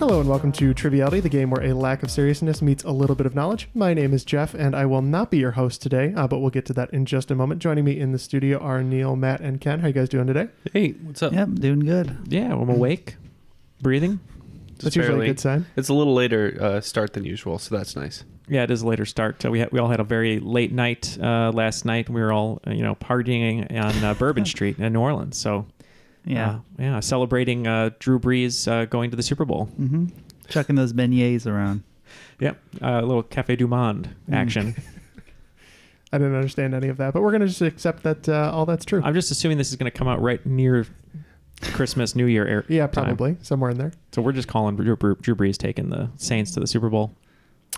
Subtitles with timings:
[0.00, 3.14] Hello and welcome to Triviality, the game where a lack of seriousness meets a little
[3.14, 3.68] bit of knowledge.
[3.74, 6.48] My name is Jeff, and I will not be your host today, uh, but we'll
[6.48, 7.60] get to that in just a moment.
[7.60, 9.80] Joining me in the studio are Neal, Matt, and Ken.
[9.80, 10.48] How you guys doing today?
[10.72, 11.34] Hey, what's up?
[11.34, 12.16] Yep, doing good.
[12.28, 13.16] Yeah, I'm awake,
[13.82, 14.20] breathing.
[14.68, 15.66] Just That's usually a good sign.
[15.76, 18.24] It's a little later uh, start than usual, so that's nice.
[18.48, 19.44] Yeah, it is a later start.
[19.44, 22.08] Uh, we had, we all had a very late night uh, last night.
[22.08, 25.36] We were all uh, you know partying on uh, Bourbon Street in New Orleans.
[25.36, 25.66] So
[26.30, 26.50] Yeah.
[26.50, 29.66] uh, yeah, celebrating uh, Drew Brees uh, going to the Super Bowl.
[29.78, 30.06] mm-hmm.
[30.48, 31.82] Chucking those beignets around.
[32.40, 34.34] Yep, uh, a little Cafe Du Monde Mm.
[34.34, 34.74] action.
[36.12, 38.66] I didn't understand any of that, but we're going to just accept that uh, all
[38.66, 39.00] that's true.
[39.04, 40.86] I'm just assuming this is going to come out right near
[41.62, 42.46] Christmas, New Year.
[42.46, 43.04] Air yeah, time.
[43.04, 43.92] probably somewhere in there.
[44.12, 47.12] So we're just calling Drew, Drew Drew Brees taking the Saints to the Super Bowl.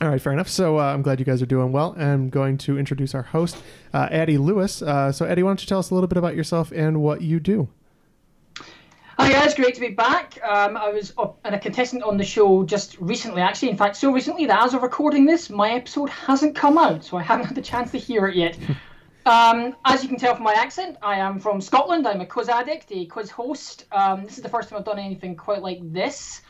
[0.01, 0.49] All right, fair enough.
[0.49, 1.95] So uh, I'm glad you guys are doing well.
[1.99, 3.57] I'm going to introduce our host,
[3.93, 4.81] uh, Addy Lewis.
[4.81, 7.21] Uh, so, Addy, why don't you tell us a little bit about yourself and what
[7.21, 7.69] you do?
[9.19, 10.39] Hi guys, great to be back.
[10.43, 13.69] Um, I was up and a contestant on the show just recently, actually.
[13.69, 17.19] In fact, so recently that as of recording this, my episode hasn't come out, so
[17.19, 18.57] I haven't had the chance to hear it yet.
[19.27, 22.09] um, as you can tell from my accent, I am from Scotland.
[22.09, 23.85] I'm a quiz addict, a quiz host.
[23.93, 26.41] Um, this is the first time I've done anything quite like this.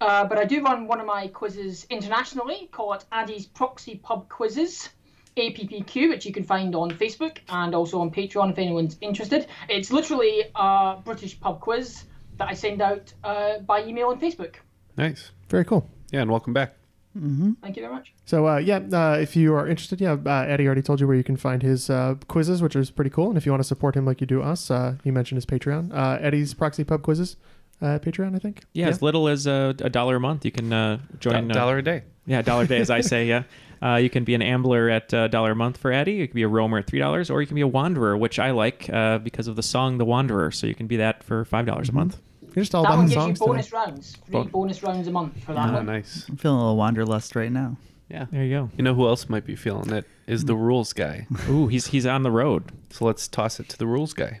[0.00, 4.28] Uh, but I do run one of my quizzes internationally, call it Addy's Proxy Pub
[4.28, 4.88] Quizzes.
[5.38, 9.46] APPQ, which you can find on Facebook and also on Patreon if anyone's interested.
[9.68, 12.04] It's literally a British pub quiz
[12.36, 14.56] that I send out uh, by email and Facebook.
[14.96, 15.30] Nice.
[15.48, 15.88] Very cool.
[16.10, 16.74] Yeah, and welcome back.
[17.14, 18.12] Thank you very much.
[18.26, 21.16] So, uh, yeah, uh, if you are interested, yeah, uh, Addy already told you where
[21.16, 23.28] you can find his uh, quizzes, which is pretty cool.
[23.28, 25.46] And if you want to support him like you do us, uh, he mentioned his
[25.46, 25.92] Patreon.
[25.92, 27.36] Uh, Addy's Proxy Pub Quizzes,
[27.82, 28.62] uh, Patreon, I think.
[28.72, 31.48] Yeah, as little as a, a dollar a month, you can uh, join.
[31.48, 32.04] Do- uh, dollar a day.
[32.26, 33.26] Yeah, a dollar a day, as I say.
[33.26, 33.42] Yeah,
[33.82, 36.12] uh, you can be an ambler at a dollar a month for Addy.
[36.12, 38.38] You can be a roamer at three dollars, or you can be a wanderer, which
[38.38, 41.44] I like uh, because of the song "The Wanderer." So you can be that for
[41.44, 42.20] five dollars a month.
[42.54, 43.76] You're just all that about one the gives you bonus today.
[43.76, 44.16] rounds.
[44.26, 45.86] Three Bon- bonus rounds a month for that Ah, one.
[45.86, 46.26] nice.
[46.28, 47.76] I'm feeling a little wanderlust right now.
[48.08, 48.24] Yeah.
[48.32, 48.70] There you go.
[48.76, 51.26] You know who else might be feeling it is the rules guy.
[51.48, 52.64] Ooh, he's he's on the road.
[52.90, 54.40] So let's toss it to the rules guy.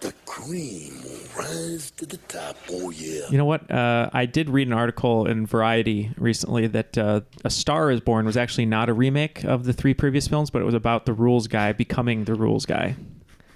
[0.00, 3.26] The cream will rise to the top, oh yeah.
[3.30, 3.70] You know what?
[3.70, 8.24] Uh, I did read an article in Variety recently that uh, A Star Is Born
[8.24, 11.12] was actually not a remake of the three previous films, but it was about the
[11.12, 12.96] rules guy becoming the rules guy.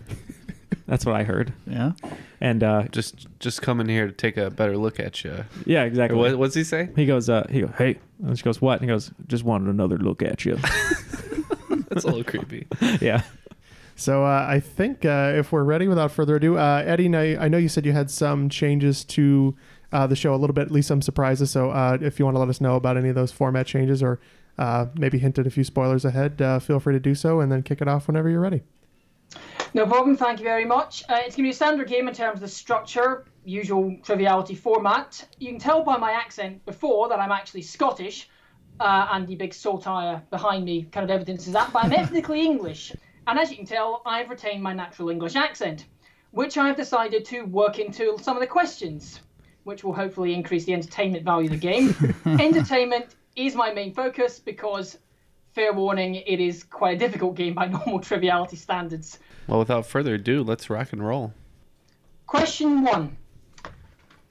[0.86, 1.54] That's what I heard.
[1.66, 1.92] Yeah.
[2.42, 5.46] And uh, Just just coming here to take a better look at you.
[5.64, 6.18] yeah, exactly.
[6.18, 6.90] What, what's he say?
[6.94, 7.98] He goes, uh, he goes, hey.
[8.22, 8.80] And she goes, what?
[8.80, 10.56] And he goes, just wanted another look at you.
[11.88, 12.66] That's a little creepy.
[13.00, 13.22] yeah.
[13.96, 17.48] So uh, I think uh, if we're ready, without further ado, uh, Addy, now, I
[17.48, 19.56] know you said you had some changes to
[19.92, 21.50] uh, the show a little bit, at least some surprises.
[21.50, 24.02] So uh, if you want to let us know about any of those format changes
[24.02, 24.20] or
[24.58, 27.62] uh, maybe hinted a few spoilers ahead, uh, feel free to do so and then
[27.62, 28.62] kick it off whenever you're ready.
[29.72, 31.02] No problem, thank you very much.
[31.08, 34.54] Uh, it's going to be a standard game in terms of the structure, usual triviality
[34.54, 35.26] format.
[35.38, 38.28] You can tell by my accent before that I'm actually Scottish,
[38.80, 42.92] uh, and the big saltire behind me kind of evidences that, but I'm ethnically English.
[43.26, 45.86] And as you can tell, I've retained my natural English accent.
[46.30, 49.20] which I've decided to work into some of the questions,
[49.62, 51.94] which will hopefully increase the entertainment value of the game.
[52.26, 54.98] entertainment is my main focus because,
[55.52, 59.20] fair warning, it is quite a difficult game by normal triviality standards.
[59.46, 61.32] Well, without further ado, let's rock and roll.
[62.26, 63.16] Question one.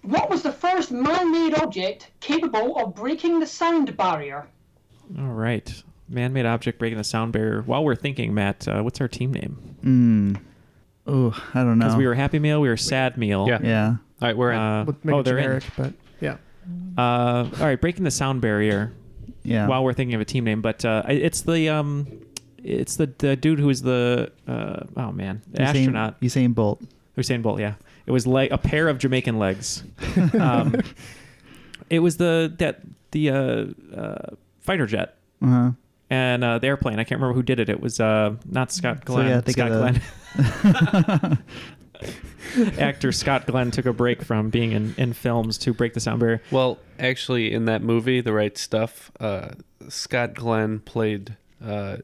[0.02, 4.46] What was the first man-made object capable of breaking the sound barrier?
[5.18, 5.82] All right.
[6.14, 7.62] Man made object breaking the sound barrier.
[7.62, 9.52] While we're thinking, Matt, uh, what's our team name?
[9.82, 10.36] Hmm.
[11.06, 11.86] Oh, I don't know.
[11.86, 13.46] Because we were Happy Meal, we were Sad Meal.
[13.48, 13.60] Yeah.
[13.62, 13.88] Yeah.
[14.22, 14.60] All right, we're in.
[14.60, 16.38] Uh, We'll make oh, they're generic, but yeah.
[16.98, 18.94] Uh, all right, breaking the sound barrier.
[19.44, 19.68] Yeah.
[19.68, 22.08] While we're thinking of a team name, but uh, it's the um,
[22.64, 26.82] it's the, the dude who is the uh, oh man, the Usain- astronaut Usain Bolt.
[27.18, 27.60] Usain Bolt.
[27.60, 27.74] Yeah,
[28.06, 29.84] it was like a pair of Jamaican legs.
[30.40, 30.76] um,
[31.90, 32.80] it was the that
[33.12, 35.18] the uh, uh, fighter jet.
[35.42, 35.72] Uh huh.
[36.14, 37.00] And uh, the airplane.
[37.00, 37.70] I can't remember who did it.
[37.70, 39.28] It was uh, not Scott So, Glenn.
[39.28, 41.40] yeah, Scott Glenn.
[42.80, 46.20] Actor Scott Glenn took a break from being in, in films to break the sound
[46.20, 46.42] barrier.
[46.52, 49.50] Well, actually, in that movie, The Right Stuff, uh,
[49.90, 51.98] Scott Glenn played uh,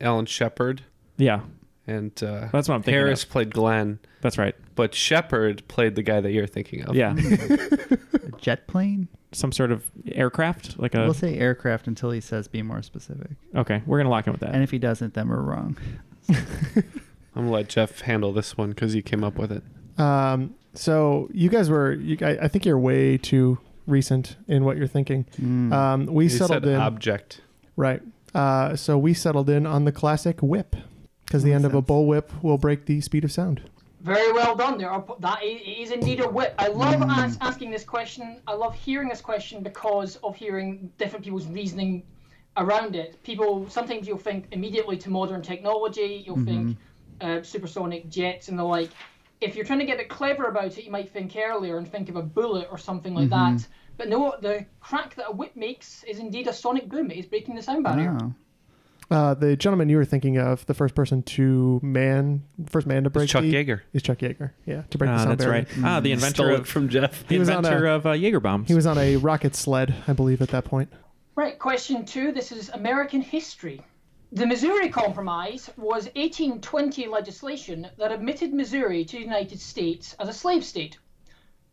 [0.00, 0.82] Alan Shepard,
[1.16, 1.40] Yeah,
[1.86, 3.30] and uh, That's what I'm thinking Harris of.
[3.30, 4.54] played Glenn, that's right.
[4.74, 6.94] but Shepard played the guy that you're thinking of.
[6.94, 9.08] Yeah, A jet plane?
[9.36, 11.04] Some sort of aircraft, like a.
[11.04, 13.30] we'll say aircraft until he says be more specific.
[13.54, 14.54] okay, we're gonna lock in with that.
[14.54, 15.76] And if he doesn't, then we're wrong.
[16.28, 16.34] I'm
[17.34, 19.62] gonna let Jeff handle this one because he came up with it.
[20.00, 24.76] Um, so you guys were, you, I, I think you're way too recent in what
[24.76, 25.26] you're thinking.
[25.40, 25.72] Mm.
[25.72, 27.40] Um, we He settled said in, object.
[27.76, 28.02] right?
[28.34, 30.76] Uh, so we settled in on the classic whip
[31.24, 31.86] because the Makes end of a sense.
[31.86, 33.62] bull whip will break the speed of sound.
[34.06, 34.78] Very well done.
[34.78, 36.54] There That is that i- is indeed a whip.
[36.58, 37.10] I love hmm.
[37.10, 38.40] as, asking this question.
[38.46, 42.04] I love hearing this question because of hearing different people's reasoning
[42.56, 43.20] around it.
[43.24, 46.22] People sometimes you'll think immediately to modern technology.
[46.24, 46.66] You'll mm-hmm.
[46.66, 46.78] think
[47.20, 48.90] uh, supersonic jets and the like.
[49.40, 51.90] If you're trying to get a bit clever about it, you might think earlier and
[51.90, 53.56] think of a bullet or something like mm-hmm.
[53.56, 53.66] that.
[53.96, 57.10] But no, the crack that a whip makes is indeed a sonic boom.
[57.10, 58.16] It is breaking the sound barrier.
[58.22, 58.32] Oh.
[59.08, 63.10] Uh, the gentleman you were thinking of, the first person to man, first man to
[63.10, 63.82] break Chuck the, Yeager.
[63.92, 64.50] is Chuck Yeager.
[64.66, 65.66] Yeah, to break the Ah, sound that's barrier.
[65.76, 65.84] right.
[65.84, 67.26] Ah, the inventor Stole of it from Jeff.
[67.28, 68.66] the He was on inventor a- of uh, Jaeger bombs.
[68.66, 70.92] He was on a rocket sled, I believe, at that point.
[71.36, 72.32] Right, question two.
[72.32, 73.80] This is American history.
[74.32, 80.32] The Missouri Compromise was 1820 legislation that admitted Missouri to the United States as a
[80.32, 80.98] slave state.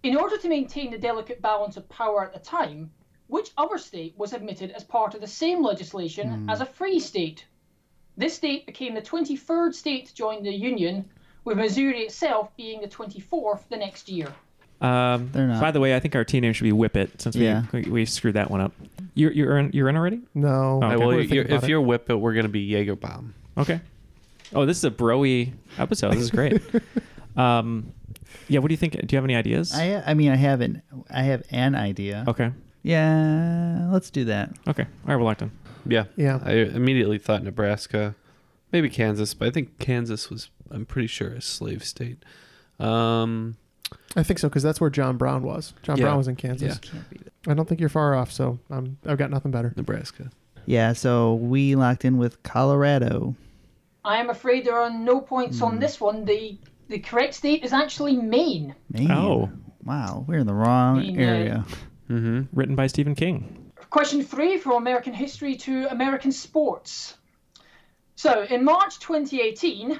[0.03, 2.91] In order to maintain the delicate balance of power at the time,
[3.27, 7.45] which other state was admitted as part of the same legislation as a free state?
[8.17, 11.05] This state became the 23rd state to join the Union,
[11.45, 14.27] with Missouri itself being the 24th the next year.
[14.81, 15.61] Um, They're not.
[15.61, 17.63] By the way, I think our team name should be Whip It since Yeah.
[17.71, 18.73] we, we we screwed that one up.
[19.15, 20.21] You're you're in, you're in already.
[20.35, 20.95] No, Oh, okay.
[20.97, 21.69] will- We're you're- if it.
[21.69, 23.33] you're whip it, we're gonna be Jaeger bomb.
[23.57, 23.79] Okay.
[24.53, 26.11] Oh, this is a broy episode.
[26.13, 26.61] This is great.
[27.37, 27.91] um,
[28.47, 28.59] yeah.
[28.59, 28.93] What do you think?
[28.93, 29.73] Do you have any ideas?
[29.73, 32.25] I I mean I have an I have an idea.
[32.27, 32.51] okay.
[32.83, 34.51] Yeah, let's do that.
[34.67, 34.83] Okay.
[34.83, 35.51] All right, we're locked in.
[35.85, 36.05] Yeah.
[36.15, 36.39] Yeah.
[36.43, 38.15] I immediately thought Nebraska,
[38.71, 40.49] maybe Kansas, but I think Kansas was.
[40.69, 42.23] I'm pretty sure a slave state.
[42.79, 43.57] Um,
[44.15, 45.73] I think so because that's where John Brown was.
[45.83, 46.05] John Yeah.
[46.05, 46.77] Brown was in Kansas.
[46.79, 47.33] Can't be that.
[47.51, 49.73] I don't think you're far off, so um, I've got nothing better.
[49.75, 50.29] Nebraska.
[50.65, 53.35] Yeah, so we locked in with Colorado.
[54.05, 56.25] I am afraid there are no points on this one.
[56.25, 56.57] The
[56.89, 58.75] the correct state is actually Maine.
[58.91, 59.11] Maine.
[59.11, 59.49] Oh.
[59.85, 61.65] Wow, we're in the wrong Maine, uh, area.
[62.13, 62.55] Mm-hmm.
[62.55, 63.71] Written by Stephen King.
[63.89, 67.17] Question three from American history to American sports.
[68.13, 69.99] So, in March 2018,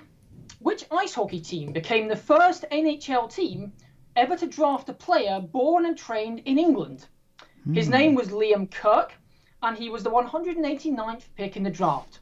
[0.59, 3.73] which ice hockey team became the first NHL team
[4.15, 7.07] ever to draft a player born and trained in England?
[7.73, 9.13] His name was Liam Kirk,
[9.63, 12.19] and he was the 189th pick in the draft.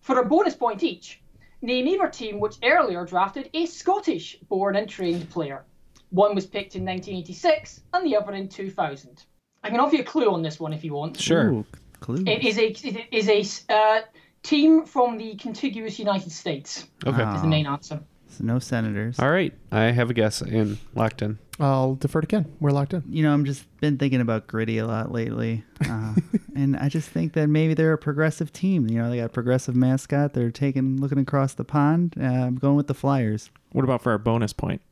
[0.00, 1.22] For a bonus point each,
[1.62, 5.64] name either team which earlier drafted a Scottish born and trained player.
[6.10, 9.24] One was picked in 1986 and the other in 2000.
[9.62, 11.18] I can offer you a clue on this one if you want.
[11.18, 11.50] Sure.
[11.50, 11.66] Ooh,
[12.00, 12.22] clue.
[12.26, 13.28] It is a it is
[13.68, 14.00] a uh,
[14.42, 16.86] team from the contiguous United States.
[17.04, 17.34] Okay.
[17.34, 18.00] Is the main answer.
[18.28, 19.18] So no senators.
[19.18, 19.52] All right.
[19.72, 21.38] I have a guess in locked in.
[21.58, 22.44] I'll defer to Ken.
[22.60, 23.02] We're locked in.
[23.08, 26.14] You know, I'm just been thinking about gritty a lot lately, uh,
[26.54, 28.88] and I just think that maybe they're a progressive team.
[28.88, 30.34] You know, they got a progressive mascot.
[30.34, 32.14] They're taking looking across the pond.
[32.20, 33.50] Uh, I'm going with the Flyers.
[33.72, 34.82] What about for our bonus point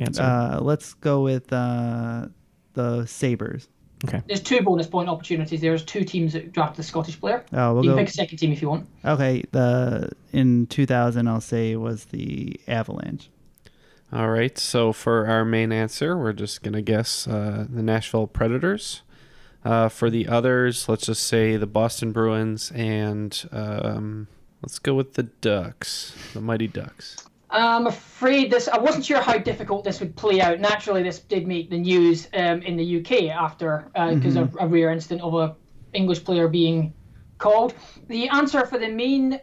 [0.00, 0.22] answer?
[0.22, 2.26] Uh, let's go with uh,
[2.74, 3.68] the Sabres.
[4.04, 4.22] okay.
[4.26, 5.60] There's two bonus point opportunities.
[5.60, 7.44] There's two teams that drafted the Scottish player.
[7.52, 7.96] Oh, we'll you go.
[7.96, 8.88] can pick a second team if you want.
[9.04, 13.30] Okay, the in 2000, I'll say was the Avalanche.
[14.12, 14.56] All right.
[14.58, 19.02] So for our main answer, we're just gonna guess uh, the Nashville Predators.
[19.64, 24.28] Uh, for the others, let's just say the Boston Bruins and um,
[24.62, 27.16] let's go with the Ducks, the Mighty Ducks.
[27.54, 28.68] I'm afraid this.
[28.68, 30.60] I wasn't sure how difficult this would play out.
[30.60, 34.90] Naturally, this did make the news um, in the UK after because of a rare
[34.90, 35.56] incident of a
[35.92, 36.92] English player being
[37.38, 37.74] called.
[38.08, 39.40] The answer for the main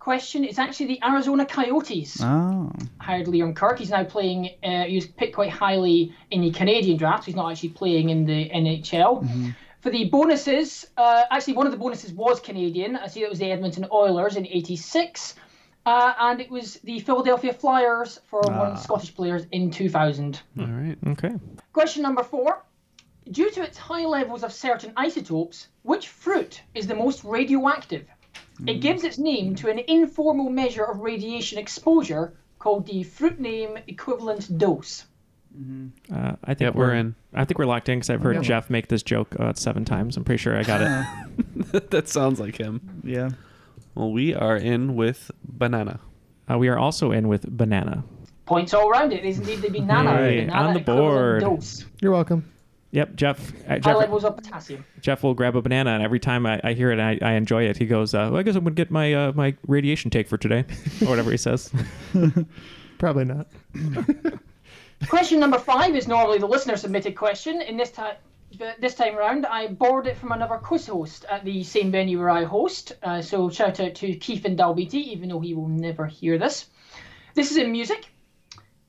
[0.00, 2.20] question is actually the Arizona Coyotes.
[2.22, 2.70] Oh.
[3.00, 3.78] Hired Liam Kirk.
[3.78, 4.50] He's now playing.
[4.62, 7.24] Uh, he was picked quite highly in the Canadian draft.
[7.24, 9.54] He's not actually playing in the NHL.
[9.80, 12.96] For the bonuses, uh, actually one of the bonuses was Canadian.
[12.96, 15.34] I see it was the Edmonton Oilers in '86.
[15.86, 20.40] Uh, and it was the Philadelphia Flyers for one of the Scottish players in 2000.
[20.58, 20.96] All right.
[21.08, 21.32] Okay.
[21.72, 22.64] Question number four.
[23.30, 28.06] Due to its high levels of certain isotopes, which fruit is the most radioactive?
[28.66, 33.78] It gives its name to an informal measure of radiation exposure called the fruit name
[33.86, 35.04] equivalent dose.
[36.12, 37.14] Uh, I think Yep, we're in.
[37.32, 38.42] I think we're locked in because I've heard Yeah.
[38.42, 40.16] Jeff make this joke uh, seven times.
[40.16, 41.90] I'm pretty sure I got it.
[41.90, 43.02] that sounds like him.
[43.04, 43.30] Yeah.
[43.94, 46.00] Well, we are in with banana.
[46.50, 48.04] Uh, we are also in with banana.
[48.46, 49.12] Points all round.
[49.12, 50.16] It is indeed the banana.
[50.16, 51.64] Hey, banana on the board.
[52.00, 52.50] You're welcome.
[52.90, 53.52] Yep, Jeff.
[53.64, 54.84] Uh, High Jeff, levels of potassium.
[55.00, 57.64] Jeff will grab a banana, and every time I, I hear it, I, I enjoy
[57.64, 57.76] it.
[57.76, 60.36] He goes, uh, well, "I guess I'm gonna get my uh, my radiation take for
[60.36, 60.64] today,"
[61.02, 61.72] or whatever he says.
[62.98, 63.48] Probably not.
[65.08, 67.60] Question number five is normally the listener submitted question.
[67.62, 68.14] In this time,
[68.78, 72.30] this time around, I borrowed it from another quiz host at the same venue where
[72.30, 72.92] I host.
[73.02, 76.66] Uh, so shout out to Keith and Dalbeatty, even though he will never hear this.
[77.34, 78.08] This is in music.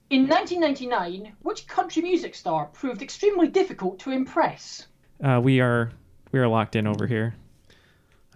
[0.09, 4.87] In 1999, which country music star proved extremely difficult to impress?
[5.23, 5.91] Uh, we are
[6.31, 7.35] we are locked in over here.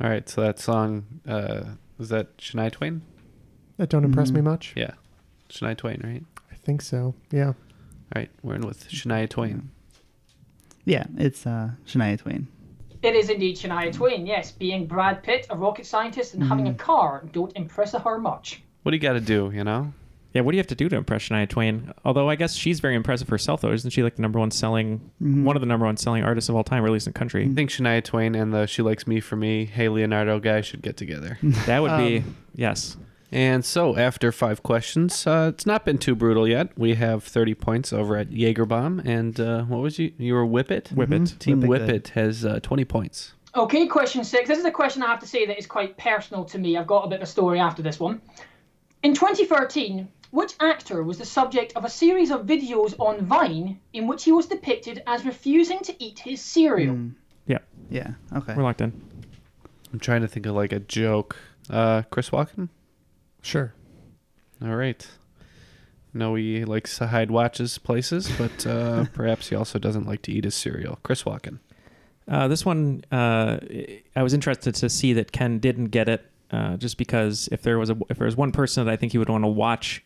[0.01, 0.27] All right.
[0.27, 1.63] So that song uh,
[1.97, 3.01] was that Shania Twain?
[3.77, 4.73] That don't impress me much.
[4.75, 4.91] Yeah,
[5.49, 6.23] Shania Twain, right?
[6.51, 7.13] I think so.
[7.31, 7.47] Yeah.
[7.47, 7.55] All
[8.15, 8.31] right.
[8.41, 9.69] We're in with Shania Twain.
[10.89, 12.47] Yeah, it's uh, Shania Twain.
[13.03, 14.51] It is indeed Shania Twain, yes.
[14.51, 16.77] Being Brad Pitt, a rocket scientist, and having a mm.
[16.77, 18.63] car don't impress her much.
[18.83, 19.51] What do you got to do?
[19.53, 19.93] You know.
[20.33, 21.91] Yeah, what do you have to do to impress Shania Twain?
[22.05, 24.03] Although I guess she's very impressive herself, though, isn't she?
[24.03, 25.43] Like the number one selling, mm-hmm.
[25.43, 27.45] one of the number one selling artists of all time, or at least in country.
[27.45, 30.81] I think Shania Twain and the "She Likes Me for Me" Hey Leonardo guy should
[30.81, 31.37] get together.
[31.67, 32.97] That would be um, yes.
[33.31, 36.77] And so, after five questions, uh, it's not been too brutal yet.
[36.77, 40.13] We have 30 points over at Jaegerbomb, and uh, what was you?
[40.17, 40.89] You were Whippet.
[40.93, 41.37] Whippet.
[41.39, 43.33] Team Whippet Whippet has uh, 20 points.
[43.55, 44.47] Okay, question six.
[44.47, 46.77] This is a question I have to say that is quite personal to me.
[46.77, 48.21] I've got a bit of a story after this one.
[49.01, 54.05] In 2013, which actor was the subject of a series of videos on Vine in
[54.07, 57.09] which he was depicted as refusing to eat his cereal?
[57.47, 57.59] Yeah,
[57.89, 58.11] Yeah.
[58.35, 58.53] Okay.
[58.53, 58.93] we're locked in.
[59.91, 61.35] I'm trying to think of like a joke.
[61.69, 62.69] Uh, Chris Walken.
[63.41, 63.73] Sure.
[64.61, 65.07] All right.
[66.13, 70.31] No, he likes to hide watches places, but uh, perhaps he also doesn't like to
[70.31, 70.99] eat his cereal.
[71.03, 71.59] Chris Walken.
[72.27, 73.57] Uh, this one, uh,
[74.15, 77.79] I was interested to see that Ken didn't get it, uh, just because if there
[77.79, 80.03] was a if there was one person that I think he would want to watch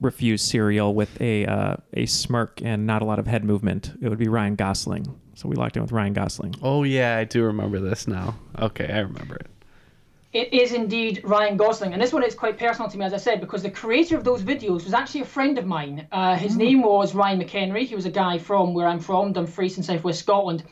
[0.00, 4.08] refuse cereal with a uh, a smirk and not a lot of head movement, it
[4.08, 5.06] would be Ryan Gosling.
[5.34, 6.54] So we locked in with Ryan Gosling.
[6.62, 8.36] Oh yeah, I do remember this now.
[8.58, 9.46] Okay, I remember it.
[10.36, 13.16] It is indeed Ryan Gosling, and this one is quite personal to me, as I
[13.16, 16.06] said, because the creator of those videos was actually a friend of mine.
[16.12, 17.86] Uh, his name was Ryan McHenry.
[17.86, 20.62] He was a guy from where I'm from, Dumfries in southwest Scotland,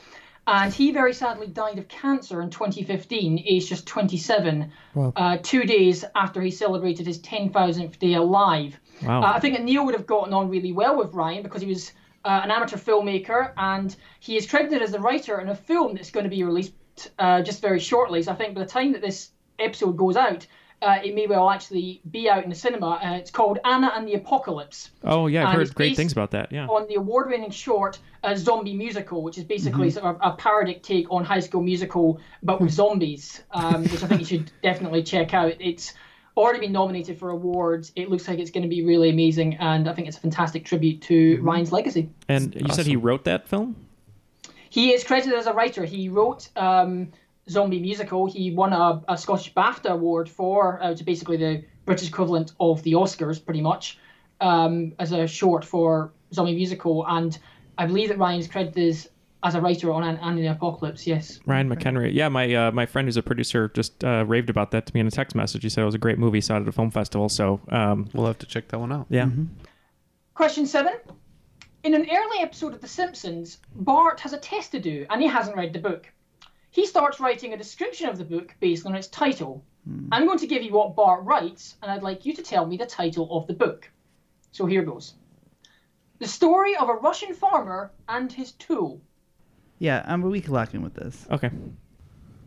[0.47, 4.71] and he very sadly died of cancer in 2015, aged just 27,
[5.17, 8.79] uh, two days after he celebrated his 10,000th day alive.
[9.03, 9.23] Wow.
[9.23, 11.69] Uh, I think that Neal would have gotten on really well with Ryan because he
[11.69, 11.93] was
[12.27, 16.11] uh, an amateur filmmaker and he is credited as the writer in a film that's
[16.11, 16.75] going to be released
[17.19, 18.23] uh, just very shortly.
[18.23, 20.47] So I think by the time that this episode goes out,
[20.83, 23.01] uh, it may well actually be out in the cinema.
[23.03, 26.33] Uh, it's called Anna and the Apocalypse Oh yeah, I've And heard great things about
[26.33, 26.53] that.
[26.53, 26.67] Yeah.
[26.67, 31.11] on the award-winning short uh, Zombie Musical, which is basically sort of a parodic take
[31.11, 35.33] on High School Musical, but with zombies, um, which I think you should definitely check
[35.35, 35.55] out.
[35.61, 35.95] It's
[36.37, 37.93] already been nominated for awards.
[37.97, 40.65] It looks like it's going to be really amazing, and I think it's a fantastic
[40.65, 42.11] tribute to Ryan's legacy.
[42.29, 43.77] And you said he wrote that film?
[44.69, 45.85] He is credited as a writer.
[45.85, 47.13] He wrote um,
[47.49, 48.27] Zombie Musical.
[48.27, 52.83] He won a, a Scottish BAFTA award for, uh, which basically the British equivalent of
[52.83, 53.99] the Oscars, pretty much,
[54.41, 57.05] um, as a short for Zombie Musical.
[57.07, 57.37] And
[57.77, 59.09] I believe that Ryan is credited as,
[59.43, 61.07] as a writer on An- Anna and the Apocalypse.
[61.07, 61.39] Yes.
[61.45, 62.15] Ryan McHenry.
[62.15, 65.01] Yeah, my uh, my friend who's a producer just uh, raved about that to me
[65.01, 65.63] in a text message.
[65.63, 66.41] He said it was a great movie.
[66.41, 67.29] Saw it at a film festival.
[67.29, 69.07] So um, We'll have to check that one out.
[69.11, 69.29] yeah.
[70.35, 70.95] Question seven.
[71.85, 75.29] In an early episode of The Simpsons, Bart has a test to do and he
[75.29, 76.11] hasn't read the book.
[76.75, 79.65] He starts writing a description of the book based on its title.
[80.11, 82.77] I'm going to give you what Bart writes, and I'd like you to tell me
[82.77, 83.89] the title of the book.
[84.51, 85.15] So here goes
[86.19, 89.01] The story of a Russian farmer and his tool.
[89.79, 91.27] Yeah, I'm can lock in with this.
[91.31, 91.51] Okay.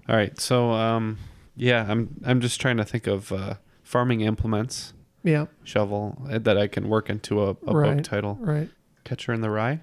[0.10, 0.38] All right.
[0.42, 1.18] So, um,
[1.56, 3.54] yeah, I'm I'm just trying to think of uh,
[3.84, 4.94] farming implements.
[5.24, 5.46] Yeah.
[5.64, 8.38] shovel uh, that I can work into a, a Right, book title.
[8.42, 8.70] right.
[9.06, 9.82] Catcher in the Rye.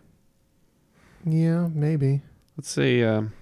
[1.24, 2.20] Yeah, maybe.
[2.56, 3.02] Let's see.
[3.04, 3.32] um,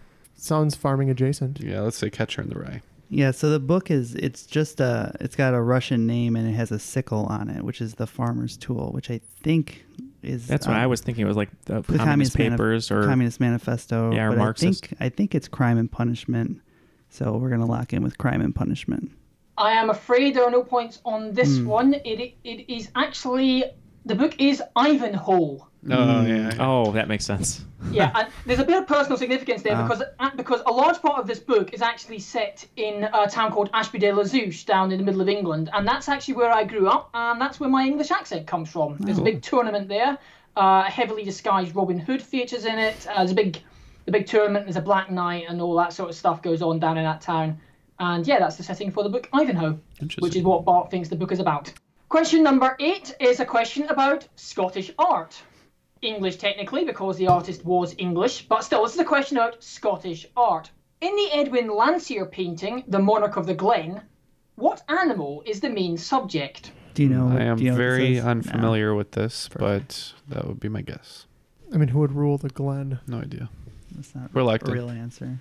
[0.42, 1.60] Sounds farming adjacent.
[1.60, 2.82] yeah, let's say Catcher in the Rye.
[3.08, 6.52] Yeah, so the book is it's just a it's got a Russian name and it
[6.52, 9.84] has a sickle on it, which is the farmer's tool, which I think
[10.22, 11.24] is That's what um, I was thinking.
[11.24, 14.12] It was like the, the Communist, Manif- Papers or Communist Manifesto.
[14.12, 14.84] Yeah, or but Marxist.
[14.84, 16.60] I think I think it's Crime and Punishment.
[17.10, 19.12] So we're gonna lock in with Crime and Punishment.
[19.58, 21.66] I am afraid there are no points on this Hmm.
[21.66, 21.94] one.
[22.04, 23.64] It it is actually
[24.04, 25.66] the book is Ivanhoe.
[25.90, 26.52] Oh, yeah.
[26.60, 27.64] Oh, that makes sense.
[27.90, 29.82] yeah, and there's a bit of personal significance there Ah.
[29.82, 33.50] because uh, because a large part of this book is actually set in a town
[33.50, 36.52] called Ashby de la Zouch down in the middle of England, and that's actually where
[36.52, 38.96] I grew up, and that's where my English accent comes from.
[39.00, 40.16] There's a big tournament there.
[40.56, 43.06] Uh, a heavily disguised Robin Hood features in it.
[43.08, 43.58] Uh, there's a big,
[44.04, 44.66] the big tournament.
[44.66, 47.20] There's a Black Knight and all that sort of stuff goes on down in that
[47.22, 47.58] town.
[47.98, 49.78] And yeah, that's the setting for the book Ivanhoe,
[50.20, 51.72] which is what Bart thinks the book is about.
[52.12, 55.34] Question number eight is a question about Scottish art.
[56.02, 60.26] English technically because the artist was English, but still, this is a question about Scottish
[60.36, 60.70] art.
[61.00, 64.02] In the Edwin Landseer painting, The Monarch of the Glen,
[64.56, 66.72] what animal is the main subject?
[66.92, 67.34] Do you know?
[67.34, 68.24] I am you know very is?
[68.26, 71.24] unfamiliar with this, but that would be my guess.
[71.72, 73.00] I mean, who would rule the Glen?
[73.06, 73.48] No idea.
[73.90, 74.70] That's not Reluctant.
[74.70, 75.40] a real answer.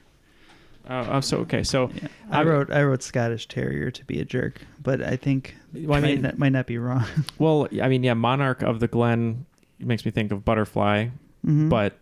[0.90, 1.90] Oh, oh, so okay, so
[2.32, 6.02] I wrote I wrote Scottish Terrier to be a jerk, but I think Well, I
[6.02, 7.06] might mean- not, might not be wrong.
[7.40, 9.46] Well, I mean, yeah, Monarch of the Glen
[9.80, 11.10] makes me think of butterfly,
[11.46, 11.70] Mhm.
[11.70, 11.98] but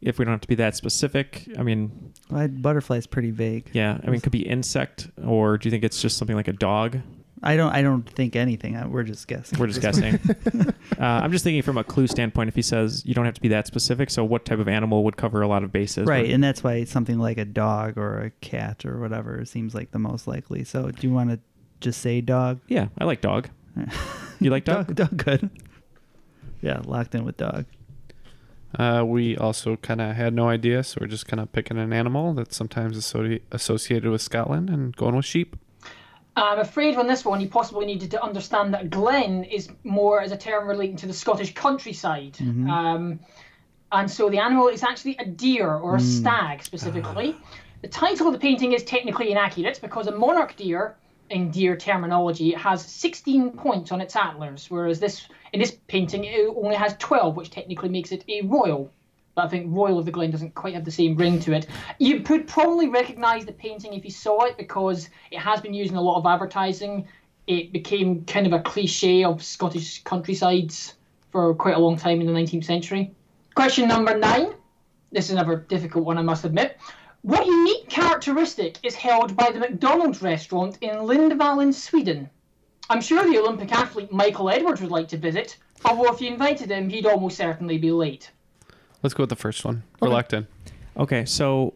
[0.00, 2.48] if we don't have to be that specific, I mean, Well,
[2.96, 3.68] is pretty vague.
[3.72, 6.48] yeah, I mean, it could be insect, or do you think it's just something like
[6.48, 6.98] a dog?
[7.42, 8.90] I don't I don't think anything.
[8.90, 9.58] We're just guessing.
[9.58, 10.14] We're just guessing.
[10.98, 12.48] uh, I'm just thinking from a clue standpoint.
[12.48, 15.04] If he says you don't have to be that specific, so what type of animal
[15.04, 16.06] would cover a lot of bases?
[16.06, 19.74] right, Where- and that's why something like a dog or a cat or whatever seems
[19.74, 20.64] like the most likely.
[20.64, 21.40] So, do you want to
[21.80, 22.60] just say dog?
[22.68, 23.48] yeah, I like dog.
[24.42, 24.94] You like dog?
[24.94, 25.50] Dog, dog good.
[26.62, 27.66] Yeah, locked in with dog.
[28.78, 31.92] Uh, we also kind of had no idea, so we're just kind of picking an
[31.92, 35.56] animal that's sometimes associ- associated with Scotland and going with sheep.
[36.36, 40.32] I'm afraid on this one you possibly needed to understand that glen is more as
[40.32, 42.34] a term relating to the Scottish countryside.
[42.34, 42.68] Mhm.
[42.70, 43.20] Um,
[43.92, 46.20] and so the animal is actually a deer or a Mm.
[46.20, 47.34] stag specifically.
[47.82, 50.96] The title of the painting is technically inaccurate because a monarch deer,
[51.30, 56.46] in deer terminology, has 16 points on its antlers, whereas this in this painting it
[56.56, 58.90] only has 12, which technically makes it a royal.
[59.40, 61.66] But I think Royal of the Glen doesn't quite have the same ring to it.
[61.98, 65.92] You could probably recognise the painting if you saw it because it has been used
[65.92, 67.08] in a lot of advertising.
[67.46, 70.92] It became kind of a cliche of Scottish countrysides
[71.30, 73.14] for quite a long time in the 19th century.
[73.54, 74.52] Question number nine.
[75.10, 76.76] This is another difficult one, I must admit.
[77.22, 82.28] What unique characteristic is held by the McDonald's restaurant in Lindvallen, Sweden?
[82.90, 86.70] I'm sure the Olympic athlete Michael Edwards would like to visit, although if you invited
[86.70, 88.30] him, he'd almost certainly be late.
[89.02, 89.82] Let's go with the first one.
[90.00, 90.46] Reluctant.
[90.96, 91.74] Okay, so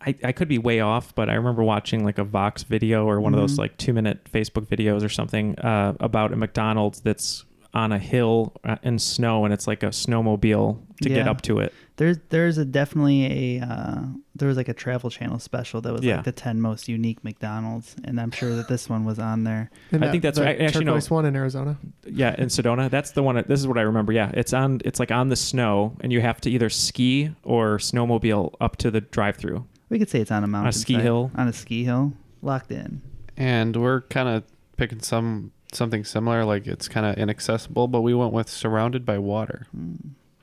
[0.00, 3.20] I, I could be way off, but I remember watching like a Vox video or
[3.20, 3.58] one of those Mhm.
[3.58, 8.52] like two minute Facebook videos or something uh, about a McDonald's that's on a hill
[8.64, 11.72] uh, in snow and it's like a snowmobile to get up to it.
[11.96, 14.00] There's there's a definitely a uh,
[14.34, 16.16] there was like a Travel Channel special that was Yeah.
[16.16, 19.70] like the ten most unique McDonald's, and I'm sure that this one was on there.
[19.90, 20.60] And I think that's that right.
[20.60, 20.92] Actually, no.
[20.92, 21.76] turquoise one in Arizona.
[22.06, 22.88] Yeah, in Sedona.
[22.90, 23.36] That's the one.
[23.46, 24.12] This is what I remember.
[24.12, 24.80] Yeah, it's on.
[24.84, 28.90] It's like on the snow, and you have to either ski or snowmobile up to
[28.90, 29.66] the drive-through.
[29.90, 30.66] We could say it's on a mountain.
[30.66, 31.30] On a ski hill.
[31.36, 33.02] On a ski hill, locked in.
[33.36, 34.44] And we're kind of
[34.78, 39.18] picking some something similar, like it's kind of inaccessible, but we went with surrounded by
[39.18, 39.66] water.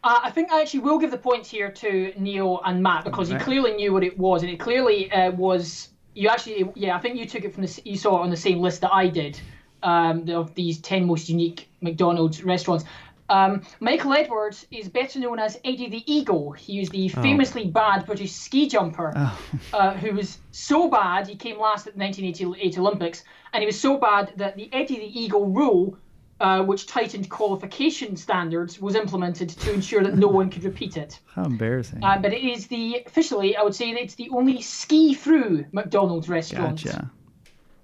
[0.09, 3.29] Uh, I think I actually will give the points here to Neal and Matt because
[3.29, 5.89] you clearly knew what it was, and it clearly uh, was.
[6.15, 7.81] You actually, yeah, I think you took it from the.
[7.85, 9.39] You saw it on the same list that I did,
[9.83, 12.85] um, of these ten most unique McDonald's restaurants.
[13.29, 16.53] Um, Michael Edwards is better known as Eddie the Eagle.
[16.53, 17.21] He was the Oh.
[17.21, 19.13] famously bad British ski jumper
[19.73, 23.79] uh, who was so bad he came last at the 1988 Olympics, and he was
[23.79, 25.95] so bad that the Eddie the Eagle rule,
[26.39, 31.19] uh, which tightened qualification standards, was implemented to ensure that no one could repeat it.
[31.33, 32.03] How embarrassing.
[32.03, 36.29] Uh, but it is the officially, I would say, that it's the only ski-through McDonald's
[36.29, 36.83] restaurant.
[36.83, 37.11] Gotcha.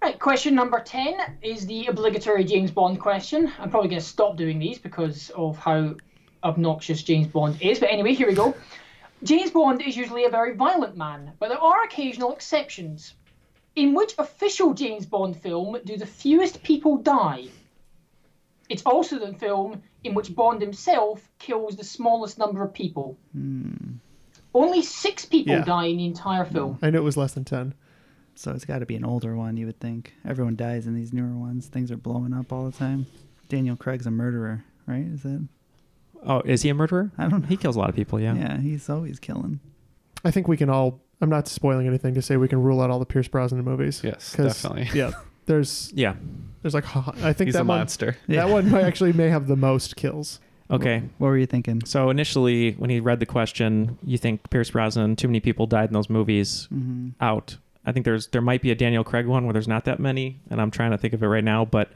[0.01, 3.51] Right, question number 10 is the obligatory James Bond question.
[3.59, 5.95] I'm probably going to stop doing these because of how
[6.43, 7.79] obnoxious James Bond is.
[7.79, 8.55] But anyway, here we go.
[9.23, 13.15] James Bond is usually a very violent man, but there are occasional exceptions.
[13.75, 17.45] In which official James Bond film do the fewest people die?
[18.69, 23.17] It's also the film in which Bond himself kills the smallest number of people.
[23.33, 23.71] Hmm.
[24.53, 25.63] Only six people Yeah.
[25.65, 26.79] die in the entire film.
[26.81, 27.73] I knew it was less than ten.
[28.35, 30.13] So it's got to be an older one, you would think.
[30.27, 31.67] Everyone dies in these newer ones.
[31.67, 33.05] Things are blowing up all the time.
[33.49, 35.05] Daniel Craig's a murderer, right?
[35.05, 35.47] Is that?
[36.25, 37.11] Oh, is he a murderer?
[37.17, 37.47] I don't know.
[37.47, 38.19] He kills a lot of people.
[38.19, 38.35] Yeah.
[38.35, 39.59] Yeah, he's always killing.
[40.23, 41.01] I think we can all.
[41.21, 44.01] I'm not spoiling anything to say we can rule out all the Pierce Brosnan movies.
[44.03, 44.89] Yes, 'Cause, definitely.
[44.99, 45.11] Yeah,
[45.45, 46.15] there's Yeah.
[46.61, 48.17] there's like I think He's that a one, monster.
[48.27, 50.39] That one might actually may have the most kills.
[50.71, 51.03] Okay.
[51.19, 51.83] What were you thinking?
[51.85, 55.89] So initially, when he read the question, you think Pierce Brosnan, too many people died
[55.89, 56.67] in those movies.
[56.73, 57.13] Mhm.
[57.21, 57.57] Out.
[57.85, 60.39] I think there's there might be a Daniel Craig one where there's not that many,
[60.49, 61.65] and I'm trying to think of it right now.
[61.65, 61.89] But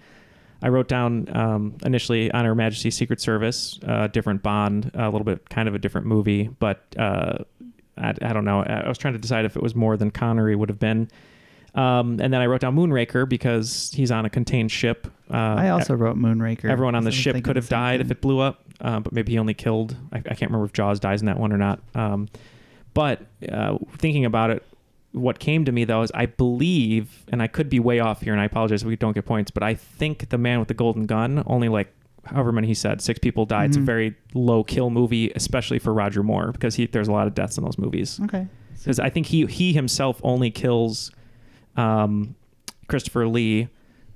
[0.61, 5.23] I wrote down um, initially on Her Majesty's Secret Service, uh, different Bond, a little
[5.25, 7.39] bit kind of a different movie, but uh,
[7.97, 8.61] I, I don't know.
[8.61, 11.09] I was trying to decide if it was more than Connery would have been.
[11.75, 15.07] Um, and then I wrote down Moonraker because he's on a contained ship.
[15.31, 16.65] Uh, I also wrote Moonraker.
[16.69, 19.37] Everyone on the ship could have died if it blew up, uh, but maybe he
[19.39, 19.95] only killed.
[20.11, 21.79] I, I can't remember if Jaws dies in that one or not.
[21.95, 22.27] Um,
[22.93, 24.63] but uh, thinking about it,
[25.11, 28.33] what came to me though is I believe, and I could be way off here,
[28.33, 30.73] and I apologize if we don't get points, but I think the man with the
[30.73, 31.93] golden gun only like
[32.25, 33.69] however many he said six people died.
[33.69, 33.85] It's a Mhm.
[33.85, 37.57] very low kill movie, especially for Roger Moore because he there's a lot of deaths
[37.57, 38.19] in those movies.
[38.23, 38.47] Okay.
[38.77, 41.11] Because I think he he himself only kills
[41.79, 42.35] um,
[42.87, 43.69] Christopher Lee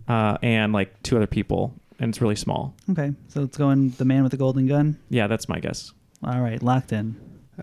[0.07, 2.75] uh, and like two other people, and it's really small.
[2.91, 4.99] Okay, so let's go in the man with the golden gun.
[5.09, 5.93] Yeah, that's my guess.
[6.23, 7.15] All right, locked in.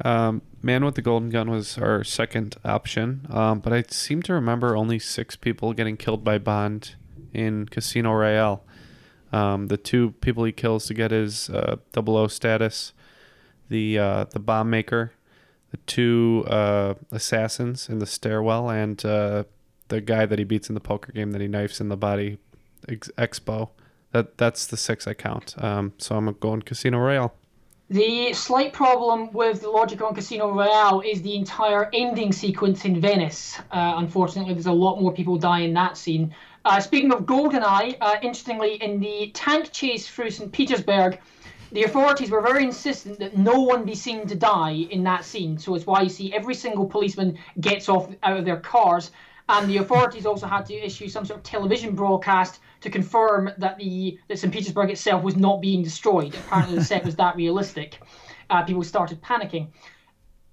[0.05, 4.35] Um, Man with the Golden Gun was our second option, um, but I seem to
[4.35, 6.97] remember only six people getting killed by Bond
[7.33, 8.63] in Casino Royale.
[9.33, 12.93] Um, the two people he kills to get his uh, 00 status,
[13.71, 15.13] the uh, the bomb maker,
[15.71, 19.45] the two uh, assassins in the stairwell, and uh,
[19.91, 22.39] the guy that he beats in the poker game that he knifes in the body,
[22.89, 23.69] ex- Expo.
[24.13, 25.55] That that's the six I count.
[25.63, 27.35] Um, so I'm going Casino Royale.
[27.91, 33.01] The slight problem with the logic on Casino Royale is the entire ending sequence in
[33.01, 33.59] Venice.
[33.73, 36.33] Uh, unfortunately, there's a lot more people die in that scene.
[36.65, 40.53] Uh, speaking of GoldenEye, uh, interestingly, in the tank chase through St.
[40.53, 41.19] Petersburg,
[41.73, 45.59] the authorities were very insistent that no one be seen to die in that scene.
[45.59, 49.11] So it's why you see every single policeman gets off out of their cars.
[49.51, 53.77] And the authorities also had to issue some sort of television broadcast to confirm that
[53.79, 54.53] the that St.
[54.53, 56.37] Petersburg itself was not being destroyed.
[56.37, 58.01] Apparently, the set was that realistic.
[58.49, 59.67] Uh, people started panicking.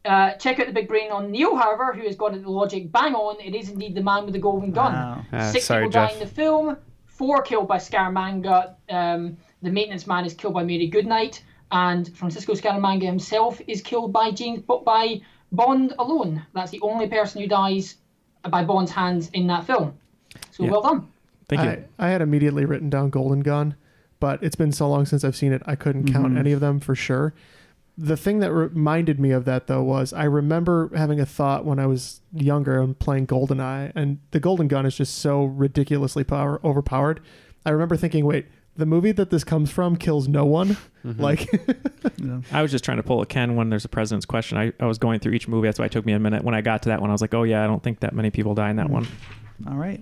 [0.04, 3.14] Uh, check out the big brain on Neal, however, who has got the logic bang
[3.14, 3.40] on.
[3.40, 4.94] It is indeed the man with the golden gun.
[4.94, 5.26] Wow.
[5.32, 8.76] Ah, Six sorry, people die in the film, four killed by Scaramanga.
[8.90, 14.12] Um, the maintenance man is killed by Mary Goodnight, and Francisco Scaramanga himself is killed
[14.12, 16.44] by James by Bond alone.
[16.54, 17.96] That's the only person who dies
[18.50, 19.94] by Bond's hands in that film.
[20.52, 20.72] So Yeah.
[20.72, 21.08] well done.
[21.50, 21.84] Thank you.
[22.00, 23.76] I, I had immediately written down Golden Gun,
[24.20, 26.40] but it's been so long since I've seen it, I couldn't count Mhm.
[26.40, 27.34] any of them for sure.
[27.98, 31.80] The thing that reminded me of that though was I remember having a thought when
[31.80, 36.60] I was younger and playing GoldenEye, and the Golden Gun is just so ridiculously power
[36.64, 37.22] overpowered.
[37.66, 38.46] I remember thinking, wait,
[38.78, 40.78] the movie that this comes from kills no one.
[41.04, 41.48] Like,
[42.52, 44.58] I was just trying to pull a Ken when there's a president's question.
[44.58, 45.68] I, I was going through each movie.
[45.68, 46.44] That's why it took me a minute.
[46.44, 48.14] When I got to that one, I was like, oh, yeah, I don't think that
[48.14, 49.08] many people die in that one.
[49.68, 50.02] All right.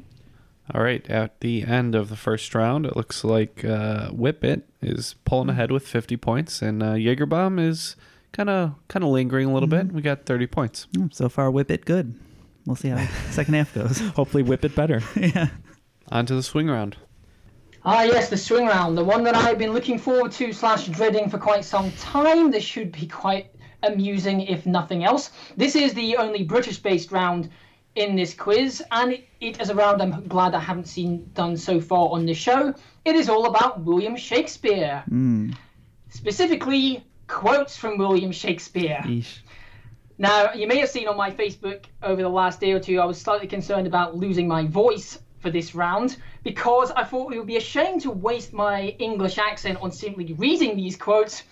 [0.74, 4.68] All right, at the end of the first round, it looks like uh, Whip It
[4.82, 7.96] is pulling ahead with 50 points, and uh, Jaegerbomb is
[8.32, 9.92] kind of kind of lingering a little bit.
[9.92, 10.88] We got 30 points.
[10.94, 12.20] Mm, So far, whip it good.
[12.66, 14.00] We'll see how the second half goes.
[14.16, 15.04] Hopefully, whip it better.
[15.16, 15.50] yeah.
[16.10, 16.98] On to the swing round.
[17.88, 21.30] Ah, yes, the swing round, the one that I've been looking forward to slash dreading
[21.30, 22.50] for quite some time.
[22.50, 23.52] This should be quite
[23.84, 25.30] amusing, if nothing else.
[25.56, 27.50] This is the only British-based round
[27.94, 31.56] in this quiz, and it, it is a round I'm glad I haven't seen done
[31.56, 32.74] so far on the show.
[33.06, 35.56] It is all about William Shakespeare, Mm.
[36.10, 39.02] specifically quotes from William Shakespeare.
[39.06, 39.38] Yeesh.
[40.18, 43.06] Now, you may have seen on my Facebook over the last day or two, I
[43.06, 47.46] was slightly concerned about losing my voice for this round because I thought it would
[47.46, 51.44] be a shame to waste my English accent on simply reading these quotes.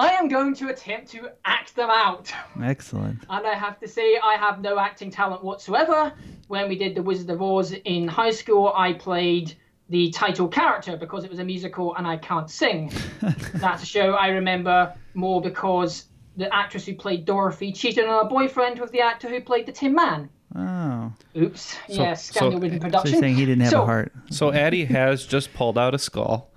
[0.00, 2.32] I am going to attempt to act them out.
[2.60, 3.20] Excellent.
[3.30, 6.12] And I have to say, I have no acting talent whatsoever.
[6.48, 9.54] When we did The Wizard of Oz in high school, I played
[9.88, 12.90] the title character because it was a musical and I can't sing.
[13.54, 16.06] That's a show I remember more because
[16.36, 19.72] the actress who played Dorothy cheated on her boyfriend with the actor who played the
[19.72, 20.30] Tin Man.
[20.54, 21.12] Oh.
[21.36, 21.60] Oops.
[21.60, 23.12] So- yes, so- scandal ridden So production.
[23.12, 24.12] you're saying he didn't have So- a heart.
[24.30, 26.50] So Addy has just pulled out a skull,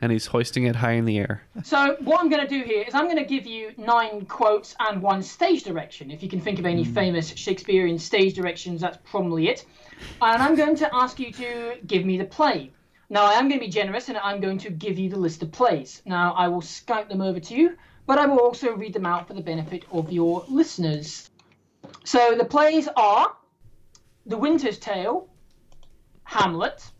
[0.00, 1.42] and he's hoisting it high in the air.
[1.62, 4.74] So what I'm going to do here is I'm going to give you nine quotes
[4.80, 6.10] and one stage direction.
[6.10, 6.94] If you can think of any hmm.
[6.94, 9.64] famous Shakespearean stage directions, that's probably it.
[10.20, 12.70] And I'm going to ask you to give me the play.
[13.08, 15.42] Now I am going to be generous and I'm going to give you the list
[15.42, 16.02] of plays.
[16.04, 19.28] Now I will scout them over to you, but I will also read them out
[19.28, 21.30] for the benefit of your listeners.
[22.04, 23.36] So the plays are
[24.26, 25.28] The Winter's Tale,
[26.24, 26.90] Hamlet,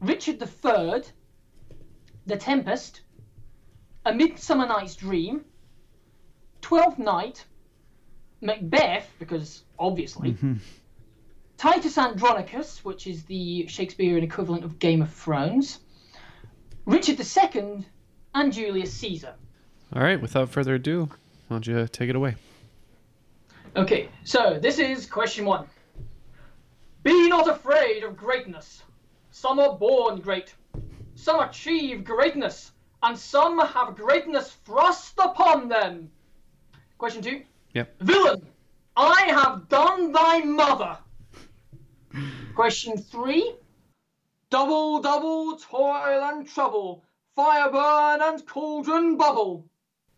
[0.00, 1.02] Richard III,
[2.26, 3.02] The Tempest,
[4.04, 5.44] A Midsummer Night's Dream,
[6.60, 7.44] Twelfth Night,
[8.40, 10.54] Macbeth, because obviously, mm-hmm.
[11.56, 15.80] Titus Andronicus, which is the Shakespearean equivalent of Game of Thrones,
[16.84, 17.86] Richard II,
[18.34, 19.34] and Julius Caesar.
[19.94, 21.08] All right, without further ado,
[21.48, 22.36] why don't you take it away?
[23.76, 25.66] Okay, so this is question one.
[27.02, 28.84] Be not afraid of greatness.
[29.32, 30.54] Some are born great,
[31.16, 32.70] some achieve greatness,
[33.02, 36.08] and some have greatness thrust upon them.
[36.98, 37.42] Question two.
[37.74, 37.96] Yep.
[38.02, 38.46] Villain,
[38.96, 40.96] I have done thy mother.
[42.54, 43.56] Question three.
[44.50, 47.02] Double, double, toil and trouble,
[47.34, 49.68] fire burn and cauldron bubble.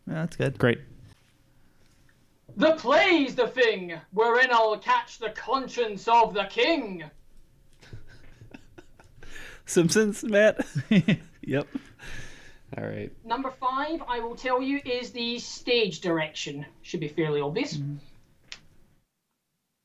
[0.07, 0.59] Yeah, that's good.
[0.59, 0.81] Great.
[2.57, 7.05] The play's the thing wherein I'll catch the conscience of the king.
[9.66, 10.66] Simpsons, Matt.
[11.42, 11.69] yep.
[12.79, 13.12] All right.
[13.27, 16.64] Number five, I will tell you, is the stage direction.
[16.81, 17.77] Should be fairly obvious.
[17.77, 17.97] Mm-hmm.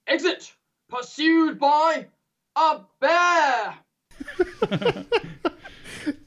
[0.07, 0.53] Exit!
[0.89, 2.07] Pursued by
[2.55, 3.75] a bear!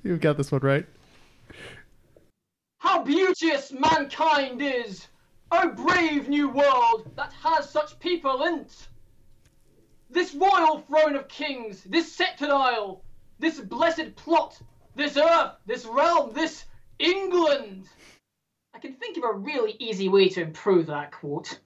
[0.03, 0.87] You've got this one right.
[2.79, 5.07] How beauteous mankind is!
[5.57, 8.89] O brave new world that has such people in't!
[10.11, 13.05] This royal throne of kings, this sceptred isle,
[13.39, 14.61] this blessed plot,
[14.97, 16.65] this earth, this realm, this
[16.99, 17.89] England!
[18.75, 21.61] I can think of a really easy way to improve that quote.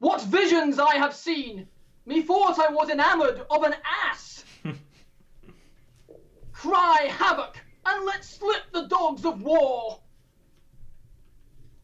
[0.00, 1.68] What visions I have seen!
[2.06, 4.44] Methought I was enamoured of an ass!
[6.52, 10.00] Cry havoc, and let slip the dogs of war!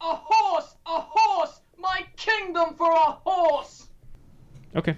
[0.03, 0.75] A horse!
[0.87, 1.61] A horse!
[1.77, 3.87] My kingdom for a horse!
[4.75, 4.97] Okay.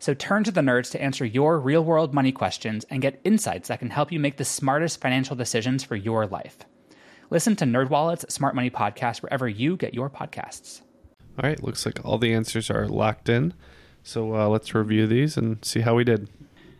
[0.00, 3.68] So turn to the nerds to answer your real world money questions and get insights
[3.68, 6.56] that can help you make the smartest financial decisions for your life.
[7.28, 10.80] Listen to NerdWallet's Smart Money Podcast wherever you get your podcasts.
[11.38, 11.62] All right.
[11.62, 13.52] Looks like all the answers are locked in.
[14.02, 16.30] So uh, let's review these and see how we did.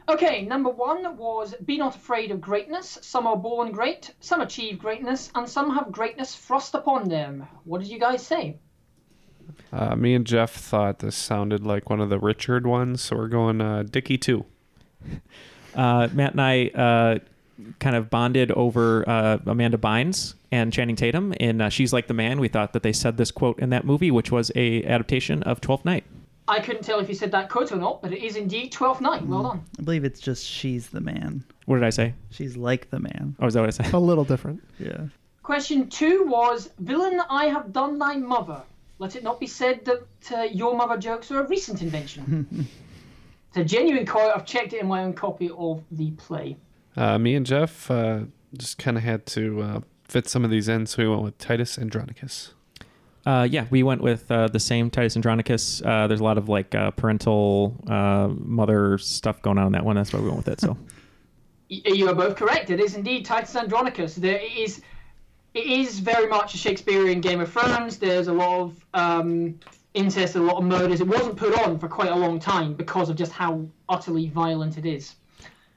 [0.09, 2.99] Okay, number one was Be Not Afraid of Greatness.
[3.03, 7.47] Some are born great, some achieve greatness, and some have greatness thrust upon them.
[7.65, 8.59] What did you guys say?
[9.73, 13.29] Uh, me and Jeff thought this sounded like one of the Richard ones, so we're
[13.29, 14.45] going uh, Dickie 2.
[15.73, 17.19] Uh, Matt and I uh,
[17.79, 22.15] kind of bonded over uh, Amanda Bynes and Channing Tatum in uh, "She's Like the
[22.15, 25.45] Man." We thought that they said this quote in that movie, which was a adaptation
[25.45, 26.03] of Twelfth Night.
[26.49, 29.01] I couldn't tell if you said that quote or not, but it is indeed Twelfth
[29.01, 29.25] Night.
[29.25, 29.65] Well done.
[29.79, 31.45] I believe it's just she's the man.
[31.67, 32.15] What did I say?
[32.31, 33.37] She's like the man.
[33.39, 33.93] Oh, is that what I said?
[33.95, 34.61] A little different.
[34.81, 35.07] Yeah.
[35.45, 38.63] Question two was Villain, I have done thy mother.
[39.01, 42.69] Let it not be said that uh, your mother jokes are a recent invention.
[43.49, 44.31] It's a genuine quote.
[44.33, 46.57] I've checked it in my own copy of the play.
[46.97, 48.21] Uh, me and Jeff uh,
[48.57, 51.37] just kind of had to uh, fit some of these in, so we went with
[51.39, 52.55] Titus Andronicus.
[53.27, 55.83] Uh, yeah, we went with uh, the same Titus Andronicus.
[55.85, 59.85] Uh, there's a lot of like uh, parental uh, mother stuff going on in that
[59.85, 59.97] one.
[59.97, 60.61] That's why we went with it.
[60.61, 60.79] So
[61.71, 62.71] You are both correct.
[62.71, 64.17] It is indeed Titus Andronicus.
[64.17, 64.83] There is,
[65.55, 67.99] it is very much a Shakespearean Game of Thrones.
[67.99, 69.59] There's a lot of um,
[69.95, 71.01] incest, a lot of murders.
[71.01, 74.79] It wasn't put on for quite a long time because of just how utterly violent
[74.79, 75.15] it is.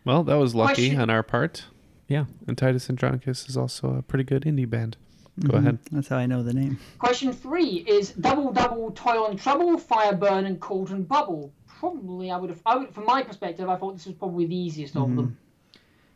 [0.06, 1.66] Well, that was lucky Question- on our part.
[2.08, 2.26] Yeah.
[2.48, 4.98] And Titus Andronicus is also a pretty good indie band.
[5.40, 5.60] Go Mhm.
[5.60, 5.80] ahead.
[5.92, 6.78] That's how I know the name.
[7.00, 11.52] Question three is double double toil and trouble, fire burn and cauldron bubble.
[11.66, 12.62] Probably, I would have.
[12.68, 15.38] I would, from my perspective, I thought this was probably the easiest of them.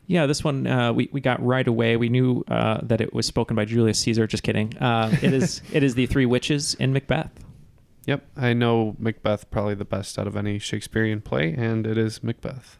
[0.08, 1.96] Yeah, this one uh, we we got right away.
[1.96, 4.26] We knew uh, that it was spoken by Julius Caesar.
[4.26, 4.76] Just kidding.
[4.78, 7.30] Uh, it is it is the three witches in Macbeth.
[8.06, 12.22] Yep, I know Macbeth probably the best out of any Shakespearean play, and it is
[12.24, 12.78] Macbeth.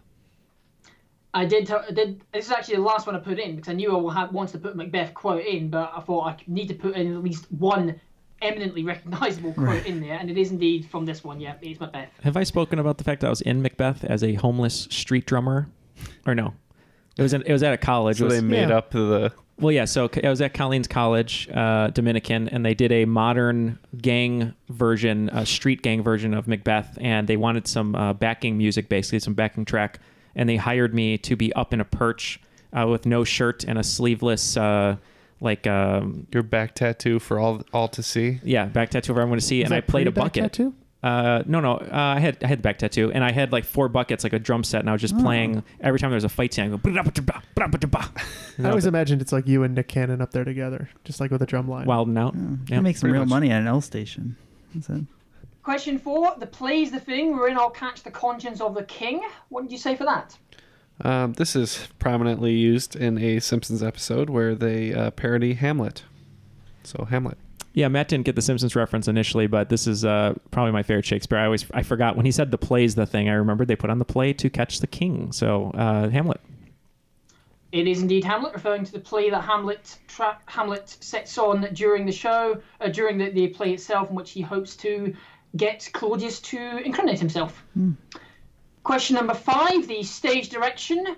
[1.35, 1.71] I did.
[1.71, 2.23] I did.
[2.33, 4.33] This is actually the last one I put in because I knew I will have
[4.33, 7.23] wanted to put Macbeth quote in, but I thought I need to put in at
[7.23, 8.01] least one
[8.41, 9.87] eminently recognizable quote Right.
[9.87, 11.38] in there, and it is indeed from this one.
[11.41, 12.09] Yeah, it's Macbeth.
[12.23, 15.27] Have I spoken about the fact that I was in Macbeth as a homeless street
[15.27, 15.69] drummer,
[16.27, 16.55] or no?
[17.18, 18.18] It was in, it was at a college.
[18.18, 19.33] So was- they made up the.
[19.61, 19.87] Well, yeah.
[19.87, 25.28] So I was at Colleen's College, uh, Dominican, and they did a modern gang version,
[25.33, 29.35] a street gang version of Macbeth, and they wanted some uh, backing music, basically some
[29.35, 29.98] backing track,
[30.37, 32.40] and they hired me to be up in a perch
[32.72, 34.94] uh, with no shirt and a sleeveless, uh,
[35.40, 38.38] like um, your back tattoo for all all to see.
[38.44, 40.44] Yeah, back tattoo for everyone to see, Is and I played a bucket.
[40.44, 40.72] tattoo?
[41.03, 41.75] Uh, no, no.
[41.77, 44.33] Uh, I had I had the back tattoo, and I had like four buckets, like
[44.33, 45.23] a drum set, and I was just Oh.
[45.23, 46.65] playing every time there was a fight scene.
[46.65, 46.77] I go.
[46.77, 48.11] "Ba-da-ba-da-ba, ba-da-ba-da-ba."
[48.65, 51.41] I always imagined it's like you and Nick Cannon up there together, just like with
[51.43, 51.87] a drum line.
[51.87, 52.35] Wilding out.
[52.69, 54.37] You make some real money at an L station.
[54.77, 55.07] Is that?
[55.63, 59.23] Question four: The play's the thing wherein I'll catch the conscience of the king.
[59.51, 60.37] What did you say for that?
[61.03, 66.03] Um, this is prominently used in a Simpsons episode where they uh, parody Hamlet.
[66.83, 67.39] So Hamlet.
[67.79, 71.05] Yeah, Matt didn't get the Simpsons reference initially, but this is uh, probably my favorite
[71.05, 71.38] Shakespeare.
[71.38, 73.29] I always I forgot when he said the play's the thing.
[73.29, 75.31] I remembered they put on the play to catch the king.
[75.31, 76.41] So uh, Hamlet.
[77.71, 82.05] It is indeed Hamlet, referring to the play that Hamlet tra- Hamlet sets on during
[82.05, 85.14] the show, uh, during the, the play itself, in which he hopes to
[85.57, 87.64] get Claudius to incriminate himself.
[88.83, 91.14] Question number five: the stage direction.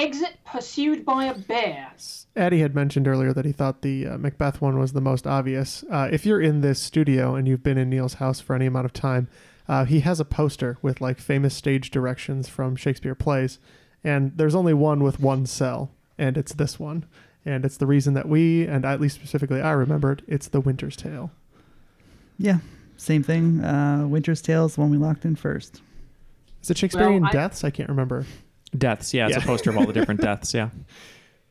[0.00, 1.92] Exit pursued by a bear.
[2.34, 5.84] Addy had mentioned earlier that he thought the uh, Macbeth one was the most obvious.
[5.90, 8.86] Uh, if you're in this studio and you've been in Neal's house for any amount
[8.86, 9.28] of time,
[9.68, 13.58] uh, he has a poster with like famous stage directions from Shakespeare plays,
[14.02, 17.04] and there's only one with one cell, and it's this one,
[17.44, 20.96] and it's the reason that we, and at least specifically I remembered, it's the Winter's
[20.96, 21.30] Tale.
[22.38, 22.60] Yeah,
[22.96, 23.62] same thing.
[23.62, 25.82] Uh, Winter's Tale is the one we locked in first.
[26.62, 27.64] Is it Shakespearean Well, I- deaths?
[27.64, 28.24] I can't remember.
[28.76, 29.12] Deaths.
[29.12, 29.42] Yeah, it's Yeah.
[29.42, 30.54] a poster of all the different deaths.
[30.54, 30.70] Yeah.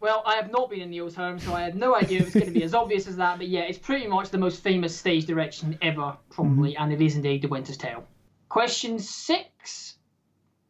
[0.01, 2.33] Well, I have not been in Neal's home, so I had no idea it was
[2.33, 3.37] going to be as obvious as that.
[3.37, 7.17] But yeah, it's pretty much the most famous stage direction ever, probably, and it is
[7.17, 8.05] indeed The Winter's Tale.
[8.47, 9.97] Question six: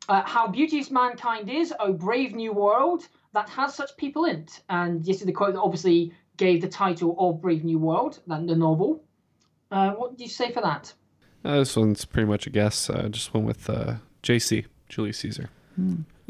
[0.07, 4.61] uh, How beauteous mankind is, O brave new world that has such people in it.
[4.67, 8.47] And this is the quote that obviously gave the title of Brave New World, than
[8.47, 9.03] the novel.
[9.69, 10.91] Uh, what do you say for that?
[11.45, 12.89] Uh, this one's pretty much a guess.
[12.89, 15.51] Uh, just went with uh, JC, Julius Caesar.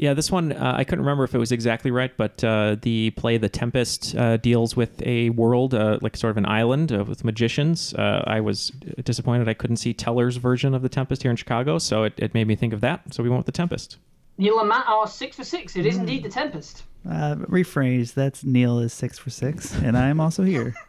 [0.00, 3.10] Yeah, this one uh, I couldn't remember if it was exactly right, but uh, the
[3.10, 7.04] play The Tempest uh, deals with a world, uh, like sort of an island uh,
[7.04, 7.92] with magicians.
[7.92, 8.70] Uh, I was
[9.04, 12.32] disappointed I couldn't see Teller's version of The Tempest here in Chicago, so it, it
[12.32, 13.12] made me think of that.
[13.12, 13.98] So we went with The Tempest.
[14.38, 15.76] Neal and Matt are six for six.
[15.76, 16.84] It is indeed The Tempest.
[17.06, 18.14] Uh, rephrase.
[18.14, 20.74] That's Neal is six for six, and I am also here.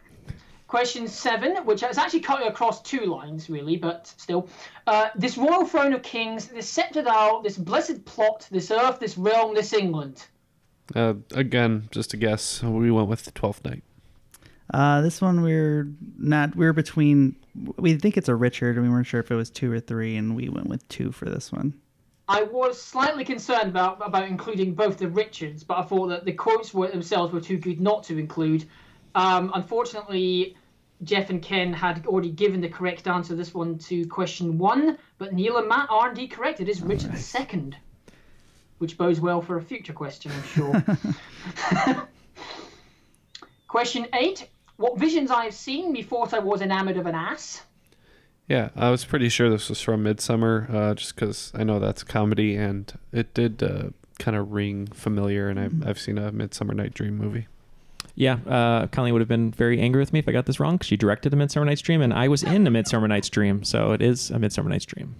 [0.72, 4.48] Question seven, which is actually cut across two lines, really, but still.
[4.86, 9.18] Uh, this royal throne of kings, this sceptred isle, this blessed plot, this earth, this
[9.18, 10.24] realm, this England.
[10.94, 12.62] Uh, again, just a guess.
[12.62, 13.82] We went with the Twelfth Night.
[14.72, 16.56] Uh, this one we're not.
[16.56, 17.36] We're between.
[17.76, 20.16] We think it's a Richard, and we weren't sure if it was two or three,
[20.16, 21.74] and we went with two for this one.
[22.28, 26.32] I was slightly concerned about about including both the Richards, but I thought that the
[26.32, 28.64] quotes were, themselves were too good not to include.
[29.14, 30.56] Um, unfortunately,
[31.02, 35.32] Jeff and Ken had already given the correct answer this one to question one, but
[35.32, 36.60] Neal and Matt are indeed correct.
[36.60, 37.72] It is Richard II,
[38.78, 42.06] which bodes well for a future question, I'm sure.
[43.68, 47.62] question eight: What visions I have seen, methought I was enamoured of an ass.
[48.48, 52.04] Yeah, I was pretty sure this was from Midsummer, uh, just because I know that's
[52.04, 56.74] comedy, and it did uh, kind of ring familiar, and I've, I've seen a Midsummer
[56.74, 57.46] Night Dream movie.
[58.14, 60.78] Yeah, uh, Colleen would have been very angry with me if I got this wrong.
[60.80, 63.92] she directed A Midsummer Night's Dream, and I was in A Midsummer Night's Dream, so
[63.92, 65.14] it is A Midsummer Night's Dream.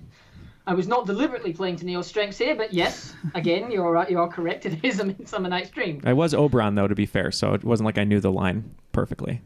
[0.66, 4.08] I was not deliberately playing to Neal's strengths here, but yes, again, you're right.
[4.08, 4.66] You are correct.
[4.66, 6.00] It is a Midsummer Night's Dream.
[6.04, 8.74] I was Oberon though, to be fair, so it wasn't like I knew the line
[8.92, 9.40] perfectly.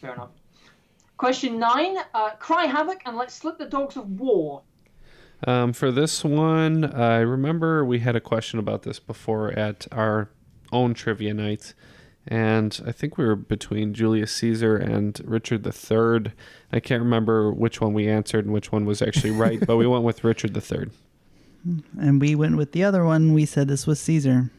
[0.00, 0.30] Fair enough.
[1.18, 4.62] Question nine: uh, Cry havoc and let's slip the dogs of war.
[5.46, 10.30] Um, for this one, I remember we had a question about this before at our
[10.72, 11.74] own trivia night,
[12.28, 16.32] and I think we were between Julius Caesar and Richard III.
[16.72, 19.86] I can't remember which one we answered and which one was actually right, but we
[19.86, 20.90] went with Richard III.
[22.00, 23.32] And we went with the other one.
[23.32, 24.52] We said this was Caesar.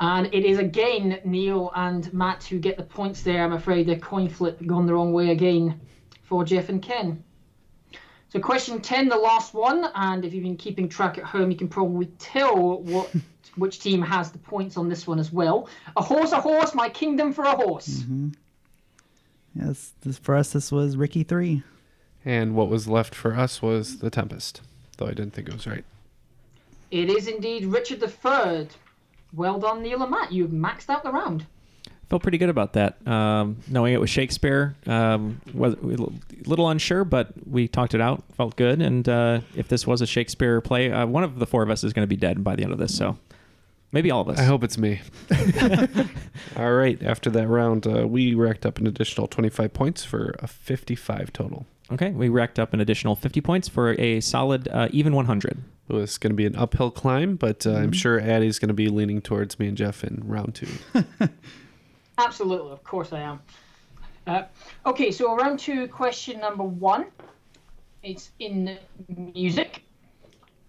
[0.00, 3.44] And it is again Neal and Matt who get the points there.
[3.44, 5.80] I'm afraid the coin flip gone the wrong way again
[6.24, 7.22] for Jeff and Ken.
[8.30, 11.56] So question 10, the last one, and if you've been keeping track at home, you
[11.56, 13.10] can probably tell what
[13.58, 15.68] which team has the points on this one as well.
[15.96, 18.00] A horse, a horse, my kingdom for a horse.
[18.00, 18.28] Mm-hmm.
[19.54, 21.62] Yes, this, for us, this was Ricky 3.
[22.24, 24.60] And what was left for us was The Tempest,
[24.96, 25.84] though I didn't think it was right.
[26.90, 28.68] It is indeed Richard III.
[29.34, 30.32] Well done, Neal and Matt.
[30.32, 31.46] You've maxed out the round.
[32.08, 33.06] Felt pretty good about that.
[33.06, 38.24] Um, knowing it was Shakespeare, um, was a little unsure, but we talked it out.
[38.34, 41.62] Felt good, and uh, if this was a Shakespeare play, uh, one of the four
[41.62, 42.96] of us is going to be dead by the end of this.
[42.96, 43.18] So
[43.92, 44.38] maybe all of us.
[44.38, 45.00] I hope it's me.
[46.56, 47.02] All right.
[47.02, 51.66] After that round, uh, we racked up an additional 25 points for a 55 total.
[51.90, 55.56] Okay, we racked up an additional 50 points for a solid uh, even 100.
[55.88, 58.74] It was going to be an uphill climb, but uh, I'm sure Addy's going to
[58.74, 60.68] be leaning towards me and Jeff in round two.
[62.18, 63.40] Absolutely, of course I am.
[64.26, 64.42] Uh,
[64.84, 67.06] okay, so round two, question number one.
[68.02, 68.76] It's in
[69.34, 69.82] music.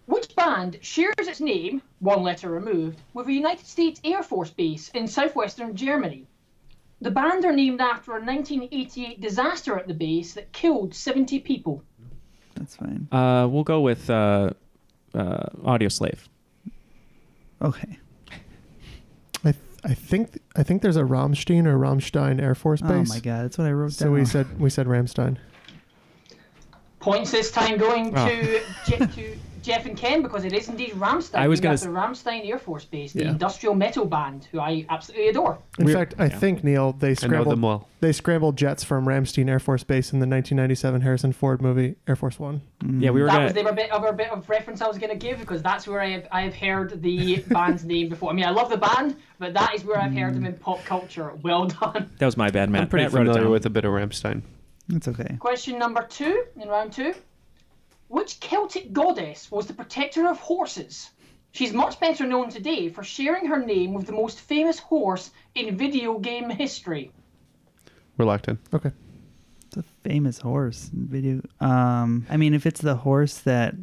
[0.09, 4.89] Which band shares its name, one letter removed, with a United States Air Force base
[4.89, 6.25] in southwestern Germany?
[6.99, 11.83] The band are named after a 1988 disaster at the base that killed 70 people.
[12.55, 13.07] That's fine.
[13.11, 14.49] Uh, we'll go with uh,
[15.13, 16.17] uh, Audioslave.
[17.61, 17.99] Okay.
[19.43, 22.89] I th- I think I think there's a Ramstein or Ramstein Air Force Base.
[23.11, 24.13] Oh my god, that's what I wrote So down.
[24.15, 25.37] we said we said Rammstein.
[26.99, 28.27] Points this time going Oh.
[28.27, 31.39] to, Je- to Jeff and Ken because it is indeed Rammstein.
[31.39, 33.31] I was gonna after Ramstein Air Force Base, the Yeah.
[33.31, 35.59] industrial metal band who I absolutely adore.
[35.77, 37.87] In fact, I think Neal they scrambled them well.
[38.01, 42.15] they scrambled jets from Ramstein Air Force Base in the 1997 Harrison Ford movie Air
[42.15, 42.61] Force One.
[42.83, 43.03] Mm.
[43.03, 43.45] Yeah, we were that gonna.
[43.45, 45.87] was the other bit, other bit of reference I was going to give because that's
[45.87, 48.31] where I have, I have heard the band's name before.
[48.31, 50.47] I mean, I love the band, but that is where I've heard them mm.
[50.47, 51.33] in pop culture.
[51.41, 52.09] Well done.
[52.19, 52.83] That was my bad, man.
[52.83, 54.41] I'm pretty Matt familiar with a bit of Rammstein.
[54.87, 55.35] That's okay.
[55.39, 57.13] Question number two in round two.
[58.09, 61.11] Which Celtic goddess was the protector of horses?
[61.51, 65.77] She's much better known today for sharing her name with the most famous horse in
[65.77, 67.11] video game history.
[68.17, 68.57] We're locked in.
[68.73, 68.91] Okay.
[69.67, 71.41] It's a famous horse in video.
[71.59, 73.75] Um, I mean, if it's the horse that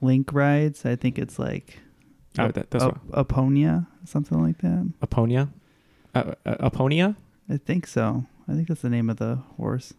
[0.00, 1.78] Link rides, I think it's like
[2.38, 4.90] Oh, that- that's Ap- Aponia, something like that.
[5.02, 5.48] Aponia?
[6.14, 7.16] Uh, uh, Aponia?
[7.48, 8.24] I think so.
[8.48, 9.92] I think that's the name of the horse.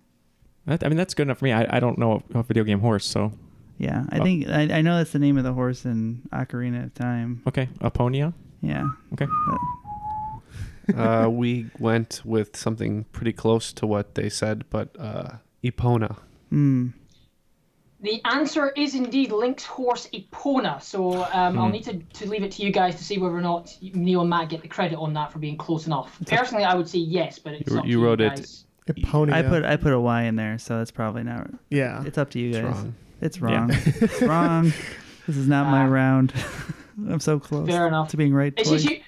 [0.66, 1.52] That, I mean, that's good enough for me.
[1.52, 3.34] I, I don't know a, a video game horse, so.
[3.82, 4.24] Yeah, I Oh.
[4.24, 7.42] think I, I know that's the name of the horse in Ocarina of Time.
[7.48, 8.32] Okay, Aponia?
[8.62, 8.88] Yeah.
[9.14, 9.28] Okay.
[10.96, 15.30] uh, we went with something pretty close to what they said, but uh,
[15.64, 16.16] Epona.
[16.50, 16.90] Hmm.
[18.04, 20.82] The answer is indeed Link's horse Epona.
[20.82, 21.72] So um, I'll Hmm.
[21.72, 24.30] need to, to leave it to you guys to see whether or not Neal and
[24.30, 26.20] Matt get the credit on that for being close enough.
[26.28, 28.66] Personally, I would say yes, but it's You- up you to wrote you it- guys.
[28.88, 29.32] Eponia.
[29.34, 31.50] I put I put a Y in there, so that's probably not.
[31.70, 32.04] Yeah.
[32.04, 32.52] It's up to you
[33.22, 33.72] It's wrong.
[33.72, 33.92] It's Yeah.
[33.92, 34.02] wrong.
[34.02, 34.64] it's wrong.
[35.28, 35.88] This is not my Ah.
[35.88, 36.34] round.
[37.10, 37.68] I'm so close.
[37.70, 38.10] Fair enough.
[38.10, 38.54] to being right.
[38.58, 38.84] It's twice.
[38.84, 39.02] just you,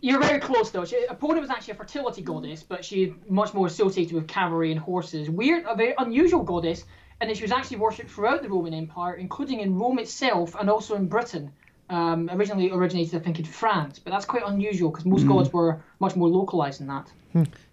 [0.00, 0.84] you're very close though.
[0.84, 4.80] She, Epona was actually a fertility goddess, but she's much more associated with cavalry and
[4.80, 5.30] horses.
[5.30, 6.84] Weird, a very unusual goddess,
[7.20, 10.68] and that she was actually worshipped throughout the Roman Empire, including in Rome itself and
[10.68, 11.50] also in Britain.
[11.90, 15.28] Um, originally originated, I think, in France, but that's quite unusual because most Mm.
[15.28, 17.12] gods were much more localized than that.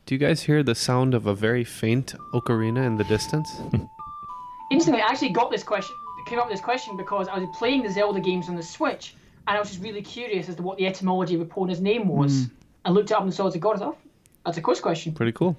[0.05, 3.49] Do you guys hear the sound of a very faint ocarina in the distance?
[4.72, 5.95] Instantly, I actually got this question,
[6.26, 9.15] came up with this question because I was playing the Zelda games on the Switch,
[9.47, 12.47] and I was just really curious as to what the etymology of Epona's name was.
[12.86, 13.82] I looked it up and saw it's a goddess.
[13.84, 13.97] Oh,
[14.45, 15.13] that's a quiz question.
[15.13, 15.57] Pretty cool.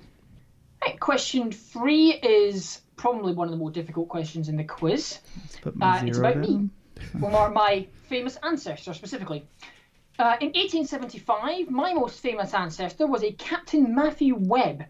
[0.84, 5.18] Right, question three is probably one of the more difficult questions in the quiz.
[5.64, 6.46] Uh, it's about me.
[6.46, 6.70] down.
[7.20, 9.46] Well, my, my famous ancestor specifically.
[10.18, 14.84] Uh, in 1875, my most famous ancestor was a Captain Matthew Webb,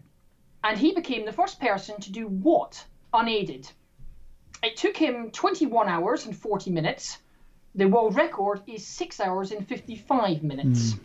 [0.63, 3.69] and he became the first person to do what unaided?
[4.63, 7.17] It took him 21 hours and 40 minutes.
[7.75, 10.95] The world record is 6 hours and 55 minutes.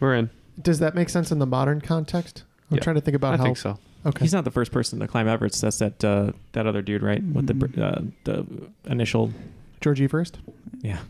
[0.00, 0.30] We're in.
[0.62, 2.44] Does that make sense in the modern context?
[2.70, 3.44] I'm Yeah, trying to think about I how.
[3.44, 3.78] think so.
[4.06, 4.24] Okay.
[4.24, 5.60] He's not the first person to climb Everest.
[5.60, 7.22] That's that uh, that other dude, right?
[7.22, 7.82] With the Mm-hmm.
[7.82, 8.46] uh, the
[8.90, 9.30] initial
[9.82, 10.38] George Everest.
[10.80, 11.00] Yeah.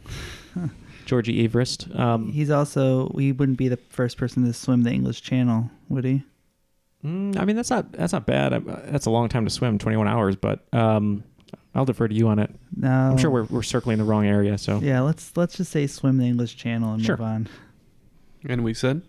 [1.07, 1.89] Georgie Everest.
[1.95, 6.05] Um, He's also he wouldn't be the first person to swim the English Channel, would
[6.05, 6.23] he?
[7.05, 8.53] Mm, I mean, that's not that's not bad.
[8.91, 10.35] That's a long time to swim, 21 hours.
[10.37, 11.23] But um,
[11.75, 12.51] I'll defer to you on it.
[12.77, 12.89] No.
[12.89, 14.59] I'm sure we're, we're circling the wrong area.
[14.59, 17.17] So Yeah, let's let's just say swim the English Channel and Sure.
[17.17, 17.49] move on.
[18.49, 19.03] And we said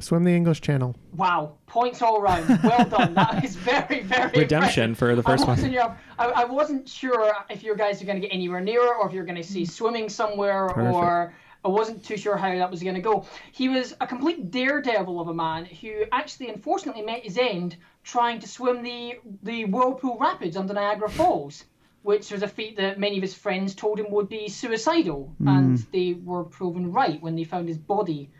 [0.00, 0.94] Swim the English Channel.
[1.16, 2.46] Wow, points all round.
[2.62, 3.14] Well done.
[3.14, 4.98] That is very, very Redemption impressive.
[4.98, 5.56] for the first I one.
[5.56, 8.60] wasn't, you know, I, I wasn't sure if you guys are going to get anywhere
[8.60, 9.70] near, or if you're going to see mm.
[9.70, 10.94] swimming somewhere, Perfect.
[10.94, 11.34] or
[11.68, 13.26] I wasn't too sure how that was going to go.
[13.52, 18.40] He was a complete daredevil of a man who actually, unfortunately, met his end trying
[18.40, 21.64] to swim the the whirlpool rapids under Niagara Falls.
[22.02, 25.76] Which was a feat that many of his friends told him would be suicidal, and
[25.92, 28.30] they were proven right when they found his body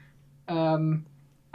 [0.47, 1.05] um,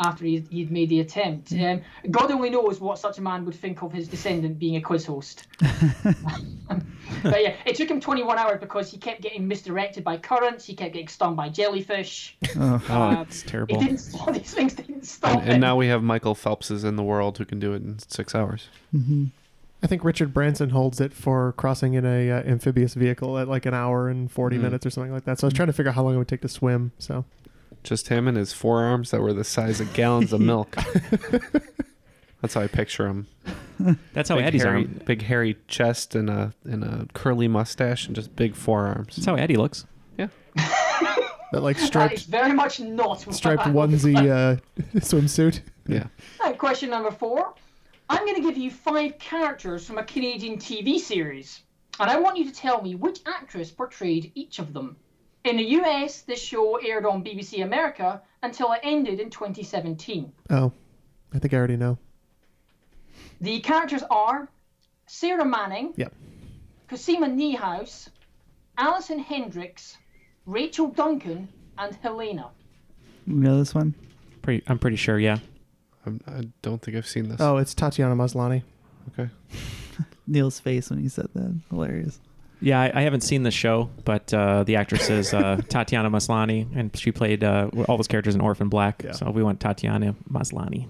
[0.03, 1.51] after he, he'd made the attempt.
[1.53, 1.81] Um,
[2.11, 5.05] God only knows what such a man would think of his descendant being a quiz
[5.05, 5.47] host.
[7.23, 10.73] but yeah, it took him 21 hours because he kept getting misdirected by currents, he
[10.75, 12.37] kept getting stung by jellyfish.
[12.57, 13.77] Oh, Uh, it's terrible.
[13.81, 16.95] It didn't, all these things didn't stop and, and now we have Michael Phelps's in
[16.95, 18.67] the world who can do it in six hours.
[19.81, 23.65] I think Richard Branson holds it for crossing in a uh, amphibious vehicle at like
[23.65, 24.61] an hour and 40 Mm.
[24.61, 25.39] minutes or something like that.
[25.39, 26.91] So I was trying to figure out how long it would take to swim.
[26.99, 27.25] So
[27.83, 30.75] Just him and his forearms that were the size of gallons of milk.
[32.41, 33.27] That's how I picture him.
[34.13, 38.05] That's how big Addy's hairy, arm- big hairy chest and a and a curly mustache
[38.07, 39.15] and just big forearms.
[39.15, 39.85] That's how Addy looks.
[40.17, 40.27] Yeah.
[40.55, 44.59] that like That is striped very much not what striped I would onesie uh,
[44.99, 45.61] swimsuit.
[45.87, 46.07] Yeah.
[46.41, 47.53] Right, question number four.
[48.09, 51.61] I'm going to give you five characters from a Canadian TV series,
[51.99, 54.97] and I want you to tell me which actress portrayed each of them.
[55.43, 60.31] In the US, this show aired on BBC America until it ended in 2017.
[60.49, 60.71] Oh,
[61.33, 61.97] I think I already know.
[63.41, 64.47] The characters are
[65.05, 66.13] Sarah Manning, Yep.
[66.87, 68.07] Cosima Niehaus,
[68.77, 69.97] Alison Hendricks,
[70.45, 72.49] Rachel Duncan, and Helena.
[73.27, 73.93] You know this one?
[74.41, 75.19] Pretty, I'm pretty sure.
[75.19, 75.39] Yeah.
[76.05, 77.39] I'm, I don't think I've seen this.
[77.41, 78.63] Oh, it's Tatiana Maslany.
[79.09, 79.29] Okay.
[80.27, 81.59] Neal's face when he said that.
[81.69, 82.19] Hilarious.
[82.63, 86.65] Yeah, I, I haven't seen the show, but uh, the actress is uh, Tatiana Maslany,
[86.75, 89.03] and she played uh, all those characters in Orphan Black.
[89.11, 90.87] So we went Tatiana Maslany.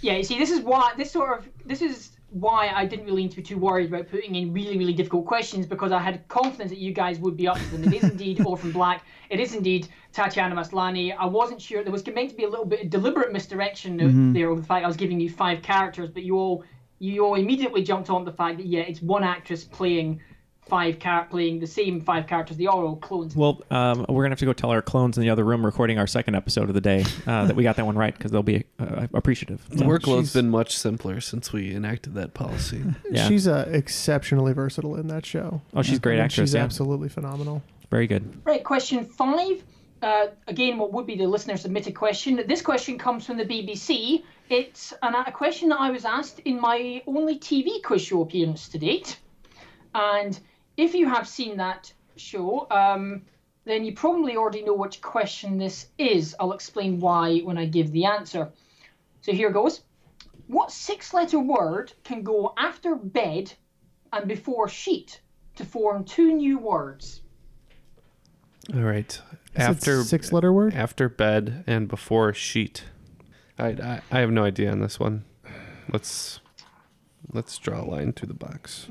[0.00, 3.22] Yeah, you see, this is why this sort of this is why I didn't really
[3.24, 6.26] need to be too worried about putting in really, really difficult questions because I had
[6.28, 7.92] confidence that you guys would be up to them.
[7.92, 9.04] It is indeed Orphan Black.
[9.28, 11.14] It is indeed Tatiana Maslany.
[11.14, 14.32] I wasn't sure there was meant to be a little bit of deliberate misdirection Mhm.
[14.32, 16.64] there over the fact I was giving you five characters, but you all
[17.00, 20.20] you all immediately jumped on the fact that yeah, it's one actress playing
[20.70, 22.56] five car playing the same five characters.
[22.56, 23.36] They are all clones.
[23.36, 25.98] Well, um, we're gonna have to go tell our clones in the other room recording
[25.98, 28.42] our second episode of the day uh, that we got that one right because they'll
[28.42, 29.68] be uh, appreciative.
[29.68, 32.82] The workload's been much simpler since we enacted that policy.
[33.10, 33.26] Yeah.
[33.26, 35.62] She's uh, exceptionally versatile in that show.
[35.74, 36.62] Oh, she's a great actress, She's yeah.
[36.62, 37.60] absolutely phenomenal.
[37.90, 38.40] Very good.
[38.44, 39.64] Right, question five.
[40.00, 42.42] Uh, again, what would be the listener submitted question?
[42.46, 44.22] This question comes from the BBC.
[44.48, 48.68] It's an, a question that I was asked in my only TV quiz show appearance
[48.68, 49.18] to date.
[49.94, 50.38] And
[50.76, 53.22] if you have seen that show, um,
[53.64, 56.34] then you probably already know which question this is.
[56.40, 58.50] I'll explain why when I give the answer.
[59.20, 59.82] So here goes.
[60.46, 63.52] What six letter word can go after bed
[64.12, 65.20] and before sheet
[65.56, 67.20] to form two new words?
[68.74, 69.10] All right.
[69.12, 69.20] Is
[69.54, 70.74] it After six-letter word?
[70.74, 72.84] After bed and before sheet.
[73.58, 75.24] I, I I have no idea on this one.
[75.92, 76.40] Let's
[77.32, 78.86] let's draw a line through the box.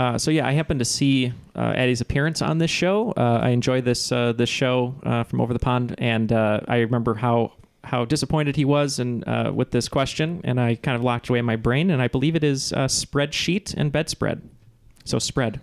[0.00, 3.12] Uh, so yeah, I happened to see uh, Addy's appearance on this show.
[3.18, 6.78] Uh, I enjoyed this uh, this show uh, from over the pond, and uh, I
[6.78, 7.52] remember how
[7.84, 9.22] how disappointed he was and
[9.54, 12.34] with this question, and I kind of locked away in my brain, and I believe
[12.34, 14.40] it is spreadsheet and bedspread.
[15.04, 15.60] So spread.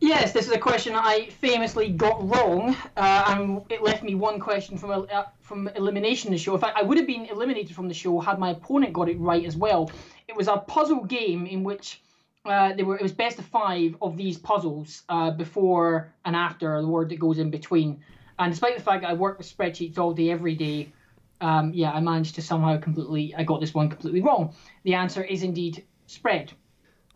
[0.00, 4.76] Yes, this is a question I famously got wrong, and it left me one question
[4.76, 5.06] from
[5.40, 6.54] from elimination the show.
[6.54, 9.18] In fact, I would have been eliminated from the show had my opponent got it
[9.18, 9.90] right as well.
[10.28, 12.00] It was a puzzle game in which
[12.44, 16.80] uh, there were it was best of five of these puzzles uh, before and after
[16.80, 18.00] the word that goes in between.
[18.38, 20.92] And despite the fact that I work with spreadsheets all day, every day,
[21.40, 24.54] um, yeah, I managed to somehow completely I got this one completely wrong.
[24.82, 26.52] The answer is indeed spread.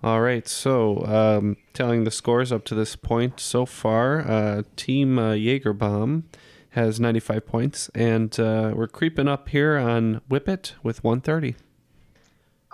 [0.01, 5.18] All right, so um, telling the scores up to this point so far, uh, Team
[5.18, 6.22] uh, Jaegerbaum
[6.70, 11.57] has 95 points, and uh, we're creeping up here on Whippet with 130.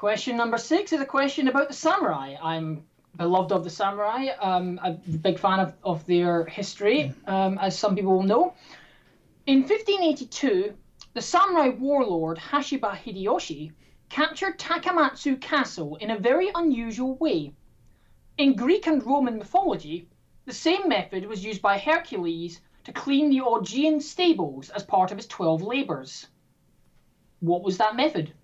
[0.05, 2.37] Question number six is a question about the samurai.
[2.43, 2.85] I'm
[3.17, 4.27] beloved of the samurai.
[4.39, 8.53] Um, I'm a big fan of, of their history, um, as some people will know.
[9.47, 10.75] In 1582,
[11.15, 13.73] the samurai warlord Hashiba Hideyoshi
[14.11, 17.55] captured Takamatsu Castle in a very unusual way.
[18.37, 20.07] In Greek and Roman mythology,
[20.45, 25.17] the same method was used by Hercules to clean the Augean stables as part of
[25.17, 26.27] his 12 labors.
[27.41, 28.35] What was that method?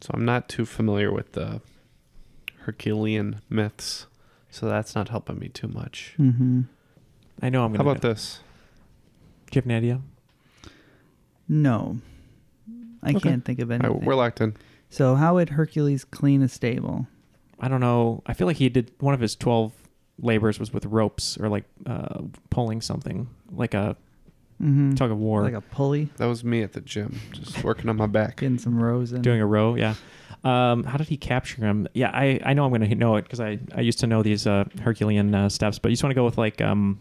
[0.00, 1.60] So I'm not too familiar with the
[2.60, 4.06] Herculean myths,
[4.50, 6.14] so that's not helping me too much.
[6.18, 6.62] Mm-hmm.
[7.42, 7.84] I know I'm How gonna.
[7.84, 8.40] How about this?
[9.50, 10.00] Do you have an idea?
[11.48, 11.98] No,
[13.02, 13.20] I Okay.
[13.20, 14.04] can't think of All right, anything.
[14.06, 14.54] we're locked in.
[14.90, 17.06] So how would Hercules clean a stable?
[17.60, 18.22] I don't know.
[18.26, 19.72] I feel like he did one of his twelve
[20.20, 23.96] labors was with ropes or like uh, pulling something like a
[24.62, 24.96] Mhm.
[24.96, 25.42] tug of war.
[25.42, 28.36] Like a pulley, That was me at the gym, just working on my back.
[28.38, 29.22] getting some rows in.
[29.22, 29.74] doing a row.
[29.76, 29.94] Yeah.
[30.44, 31.88] Um, how did he capture him?
[31.94, 34.22] Yeah, I, I know I'm going to know it because I, I used to know
[34.22, 37.00] these uh, Herculean uh, steps, but you just want to go with like um,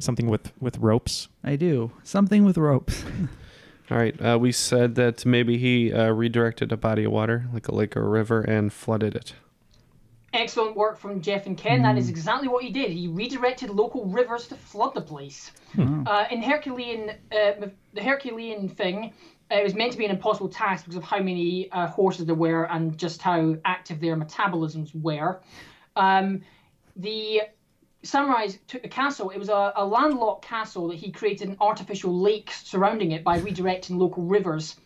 [0.00, 1.28] something with, with ropes.
[1.44, 3.04] I do something with ropes.
[3.90, 7.68] All right, uh, we said that maybe he uh, redirected a body of water, like
[7.68, 9.34] a lake or a river, and flooded it.
[10.32, 11.82] Excellent work from Jeff and Ken.
[11.82, 12.90] That is exactly what he did.
[12.90, 15.50] He redirected local rivers to flood the place.
[16.06, 19.12] Uh, in Herculean, uh, the Herculean thing,
[19.50, 22.24] uh, it was meant to be an impossible task because of how many uh, horses
[22.24, 25.40] there were and just how active their metabolisms were.
[25.96, 26.40] Um,
[26.96, 27.42] the
[28.02, 29.30] samurais took the castle.
[29.30, 33.38] It was a, a landlocked castle that he created an artificial lake surrounding it by
[33.38, 34.76] redirecting local rivers.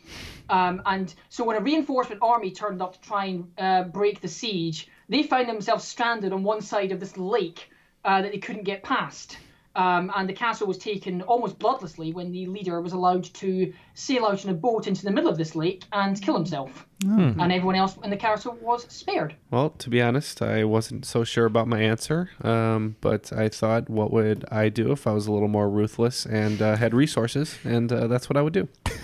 [0.49, 4.29] Um, and so when a reinforcement army turned up to try and uh, break the
[4.29, 7.71] siege, they found themselves stranded on one side of this lake
[8.05, 9.39] uh, that they couldn't get past.
[9.77, 14.25] Um, and the castle was taken almost bloodlessly when the leader was allowed to sail
[14.25, 16.87] out in a boat into the middle of this lake and kill himself.
[17.03, 17.39] Hmm.
[17.39, 19.35] And everyone else in the castle was spared.
[19.51, 23.91] Well, to be honest, I wasn't so sure about my answer, um, but I thought,
[23.91, 27.59] what would I do if I was a little more ruthless and uh, had resources?
[27.63, 28.69] And uh, that's what I would do.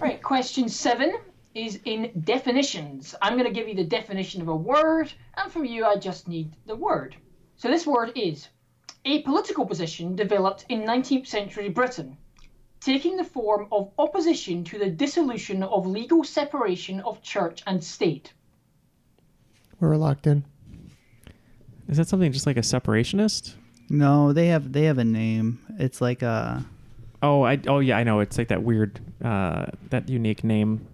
[0.00, 1.16] Right, question seven
[1.56, 3.14] is in definitions.
[3.22, 6.28] I'm going to give you the definition of a word, and from you, I just
[6.28, 7.16] need the word.
[7.56, 8.48] So this word is
[9.04, 12.16] a political position developed in 19th century Britain,
[12.80, 18.32] taking the form of opposition to the dissolution of legal separation of church and state.
[19.80, 20.44] We're locked in.
[21.88, 23.54] Is that something just like a separationist?
[23.88, 25.60] No, they have they have a name.
[25.78, 26.66] It's like a
[27.22, 28.20] Oh, I oh yeah, I know.
[28.20, 30.86] It's like that weird, uh, that unique name.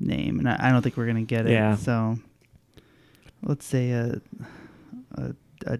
[0.00, 1.52] Name, and I, I don't think we're gonna get it.
[1.52, 1.76] Yeah.
[1.76, 2.18] So
[3.42, 4.20] let's say a,
[5.14, 5.34] a,
[5.66, 5.78] a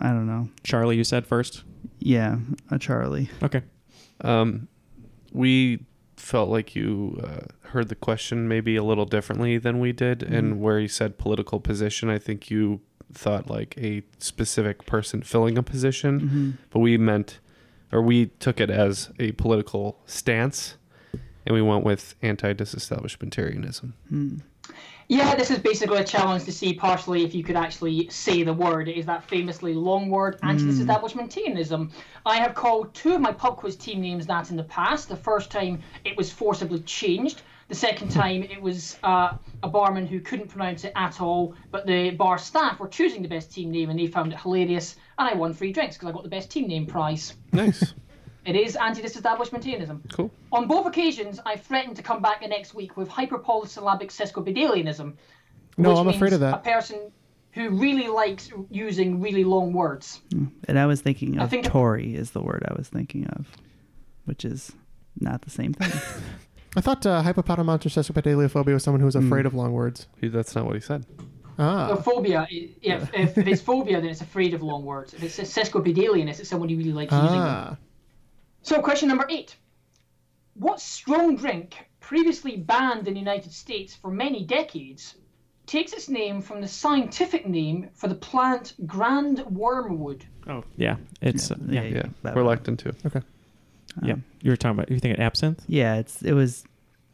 [0.00, 0.48] I don't know.
[0.64, 1.64] Charlie, you said first.
[1.98, 2.38] Yeah,
[2.70, 3.28] a Charlie.
[3.42, 3.62] Okay.
[4.20, 4.68] Um,
[5.32, 5.84] we
[6.16, 10.60] felt like you uh, heard the question maybe a little differently than we did, and
[10.60, 12.80] where you said political position, I think you
[13.12, 16.52] thought like a specific person filling a position, Mhm.
[16.70, 17.38] but we meant,
[17.92, 20.76] or we took it as a political stance,
[21.48, 23.92] and we went with anti-disestablishmentarianism.
[24.10, 24.36] Hmm.
[25.08, 28.52] Yeah, this is basically a challenge to see partially if you could actually say the
[28.52, 28.86] word.
[28.86, 31.90] It is that famously long word, anti-disestablishmentarianism.
[32.26, 35.08] I have called two of my pub quiz team names that in the past.
[35.08, 37.40] The first time it was forcibly changed.
[37.68, 41.86] The second time it was uh, a barman who couldn't pronounce it at all, but
[41.86, 45.26] the bar staff were choosing the best team name and they found it hilarious, and
[45.26, 47.32] I won free drinks because I got the best team name prize.
[47.52, 47.94] Nice.
[48.48, 50.00] It is anti-disestablishmentarianism.
[50.12, 50.30] Cool.
[50.52, 55.12] On both occasions, I threatened to come back the next week with hyperpolysyllabic sesquipedalianism.
[55.76, 56.54] No, which I'm afraid of that.
[56.54, 57.12] A person
[57.52, 60.22] who really likes using really long words.
[60.66, 63.46] And I was thinking I of think- Tory is the word I was thinking of,
[64.24, 64.72] which is
[65.20, 65.92] not the same thing.
[66.76, 70.06] I thought uh, hypopotomonstrosesquipedaliophobia was someone who was afraid of long words.
[70.20, 71.04] He, that's not what he said.
[71.58, 71.90] Ah.
[71.90, 75.12] A phobia, i- if, if, if it's phobia, then it's afraid of long words.
[75.12, 77.76] If it's a sesquipedalian, it's someone who really likes using them.
[78.62, 79.56] So, question number eight.
[80.54, 85.14] What strong drink, previously banned in the United States for many decades,
[85.66, 90.24] takes its name from the scientific name for the plant grand wormwood?
[90.48, 92.92] Oh yeah, it's uh, yeah, yeah, Yeah, that we're locked into.
[93.06, 93.22] Okay.
[94.02, 94.16] yeah.
[94.42, 95.62] You were talking about you thinking absinthe?
[95.68, 96.64] yeah, it's it was.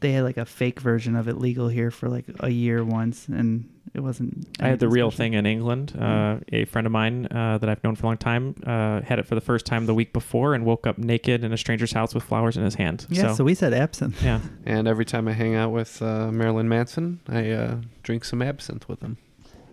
[0.01, 3.27] They had like a fake version of it legal here for like a year once,
[3.27, 4.47] and it wasn't.
[4.59, 5.97] I had the real thing in England.
[5.97, 9.19] Uh, a friend of mine uh, that I've known for a long time uh, had
[9.19, 11.93] it for the first time the week before and woke up naked in a stranger's
[11.93, 13.07] house with flowers in his hand.
[13.09, 14.21] Yeah, so, so, we said absinthe.
[14.21, 14.41] yeah.
[14.65, 18.89] And every time I hang out with uh, Marilyn Manson, I uh, drink some absinthe
[18.89, 19.17] with him.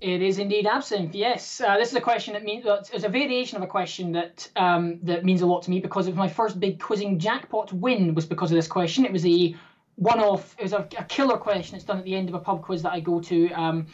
[0.02, 1.14] It is indeed absinthe.
[1.14, 4.12] Yes, uh, this is a question that means well, it's a variation of a question
[4.12, 7.20] that um, that means a lot to me because it was my first big quizzing
[7.20, 9.04] jackpot win was because of this question.
[9.04, 9.54] It was a
[9.96, 10.54] one-off.
[10.58, 11.76] It was a, a killer question.
[11.76, 13.50] It's done at the end of a pub quiz that I go to.
[13.52, 13.86] Um,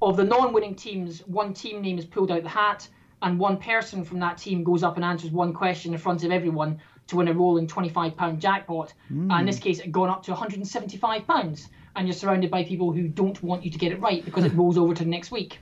[0.00, 2.88] of the non-winning teams, one team name is pulled out the hat,
[3.22, 6.32] and one person from that team goes up and answers one question in front of
[6.32, 8.92] everyone to win a rolling twenty-five pound jackpot.
[9.30, 12.06] And in this case, it had gone up to one hundred and seventy-five pounds, and
[12.08, 14.76] you're surrounded by people who don't want you to get it right because it rolls
[14.76, 15.58] over to the next week.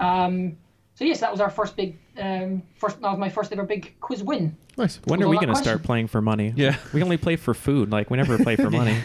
[0.00, 0.56] Um,
[0.94, 3.94] So yes, that was our first big, um, first that was my first ever big
[4.00, 4.56] quiz win.
[4.78, 5.00] Nice.
[5.04, 6.52] When Was are we going to start playing for money?
[6.56, 6.76] Yeah.
[6.94, 7.90] We only play for food.
[7.90, 8.96] Like we never play for money.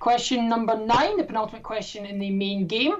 [0.00, 2.96] Question number nine, the penultimate question in the main game.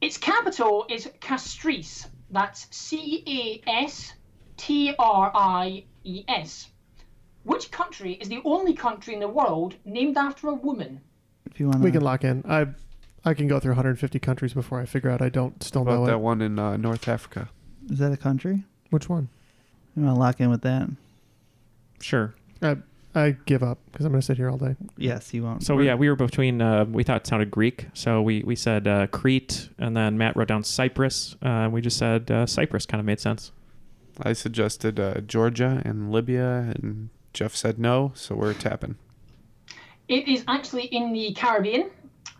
[0.00, 2.06] Its capital is Castries.
[2.30, 3.22] That's C
[3.66, 4.12] A S
[4.56, 6.68] T R I E S.
[7.44, 11.00] Which country is the only country in the world named after a woman?
[11.50, 12.44] If you want We can lock in.
[12.48, 12.66] I
[13.24, 16.06] I can go through 150 countries before I figure out I don't still know About
[16.06, 16.20] that it.
[16.20, 17.48] one in uh, North Africa.
[17.90, 18.64] Is that a country?
[18.90, 19.28] Which one?
[19.98, 20.88] You want to lock in with that?
[22.00, 22.32] Sure.
[22.62, 22.76] I
[23.14, 24.76] I give up because I'm going to sit here all day.
[24.96, 25.64] Yes, you won't.
[25.64, 26.62] So yeah, we were between.
[26.62, 30.36] Uh, we thought it sounded Greek, so we we said uh, Crete, and then Matt
[30.36, 31.34] wrote down Cyprus.
[31.42, 32.86] Uh, we just said uh, Cyprus.
[32.86, 33.50] Kind of made sense.
[34.22, 38.96] I suggested uh, Georgia and Libya, and Jeff said no, so we're tapping.
[40.06, 41.90] It is actually in the Caribbean,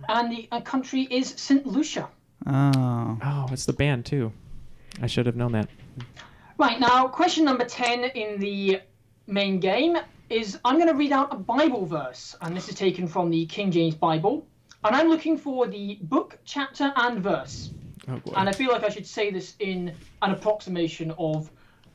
[0.09, 1.67] and the uh, country is St.
[1.67, 2.09] Lucia.
[2.47, 3.19] Oh.
[3.23, 4.33] Oh, it's the band too.
[5.03, 5.69] I should have known that.
[6.59, 8.81] Right, now, question number 10 in the
[9.29, 9.97] main game
[10.29, 13.47] is I'm going to read out a Bible verse, and this is taken from the
[13.47, 14.45] King James Bible.
[14.83, 17.71] And I'm looking for the book, chapter, and verse.
[18.09, 18.21] Oh.
[18.35, 21.49] And I feel like I should say this in an approximation of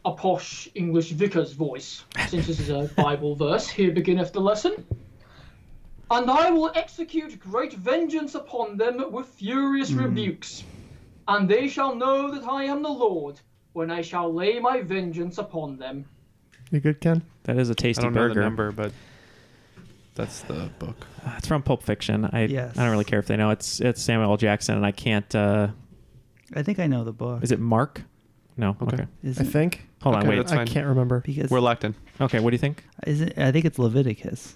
[0.05, 3.68] a posh English vicar's voice, since this is a Bible verse.
[3.68, 4.86] Here beginneth the lesson.
[6.09, 10.05] And I will execute great vengeance upon them with furious hmm.
[10.05, 10.64] rebukes.
[11.28, 13.41] And they shall know that I am the Lord
[13.74, 16.06] when I shall lay my vengeance upon them.
[16.72, 17.24] You good, Ken?
[17.44, 18.92] That is a tasty I don't know the number, but
[20.16, 20.96] that's the book.
[21.26, 22.26] Uh, It's from Pulp Fiction.
[22.32, 22.78] I Yes.
[22.78, 23.50] I don't really care if they know.
[23.50, 24.38] It's it's Samuel L.
[24.38, 25.34] Jackson, and I can't.
[25.36, 25.70] Uh,
[26.56, 27.44] I think I know the book.
[27.44, 28.02] is it Mark?
[28.58, 28.78] No.
[28.82, 28.96] Okay.
[28.96, 29.06] Okay.
[29.24, 29.88] Is I think.
[30.04, 30.22] Hold on.
[30.22, 30.36] Okay, Wait.
[30.38, 30.68] that's I fine.
[30.68, 31.22] can't remember.
[31.26, 31.96] because We're locked in.
[32.22, 32.40] Okay.
[32.40, 32.84] What do you think?
[33.08, 33.38] is it?
[33.38, 34.56] I think it's Leviticus.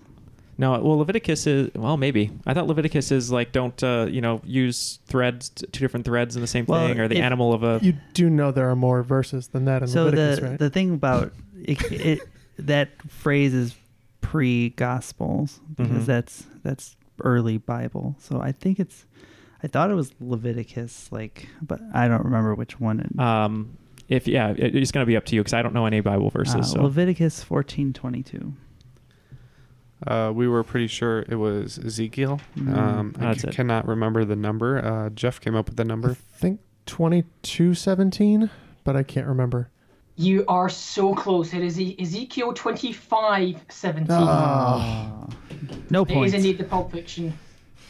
[0.58, 0.72] No.
[0.72, 1.70] Well, Leviticus is.
[1.76, 2.32] Well, maybe.
[2.46, 6.42] I thought Leviticus is like don't uh, you know use threads, two different threads in
[6.42, 7.80] the same Well, thing, or the animal of a.
[7.82, 10.60] You do know there are more verses than that in so Leviticus, the right?
[10.60, 12.20] the thing about it, it
[12.60, 13.76] that phrase is
[14.22, 16.06] pre-gospels because Mhm.
[16.06, 18.16] that's that's early Bible.
[18.20, 19.06] So I think it's.
[19.64, 23.00] I thought it was Leviticus, like, but I don't remember which one.
[23.00, 23.76] It, Um,
[24.08, 26.30] if yeah, it, it's gonna be up to you because I don't know any Bible
[26.30, 26.56] verses.
[26.56, 28.54] uh, so Leviticus fourteen twenty two.
[30.06, 32.40] Uh, we were pretty sure it was Ezekiel.
[32.56, 33.54] Mm, Um, I that's c- it.
[33.56, 34.78] cannot remember the number.
[34.84, 36.10] Uh, Jeff came up with the number.
[36.10, 36.20] I number.
[36.34, 38.50] think 2217,
[38.84, 39.70] but I can't remember.
[40.16, 41.54] You are so close.
[41.54, 44.08] It is E- Ezekiel 25 17.
[44.20, 45.28] Ah.
[45.90, 47.34] No It is indeed the Pulp Fiction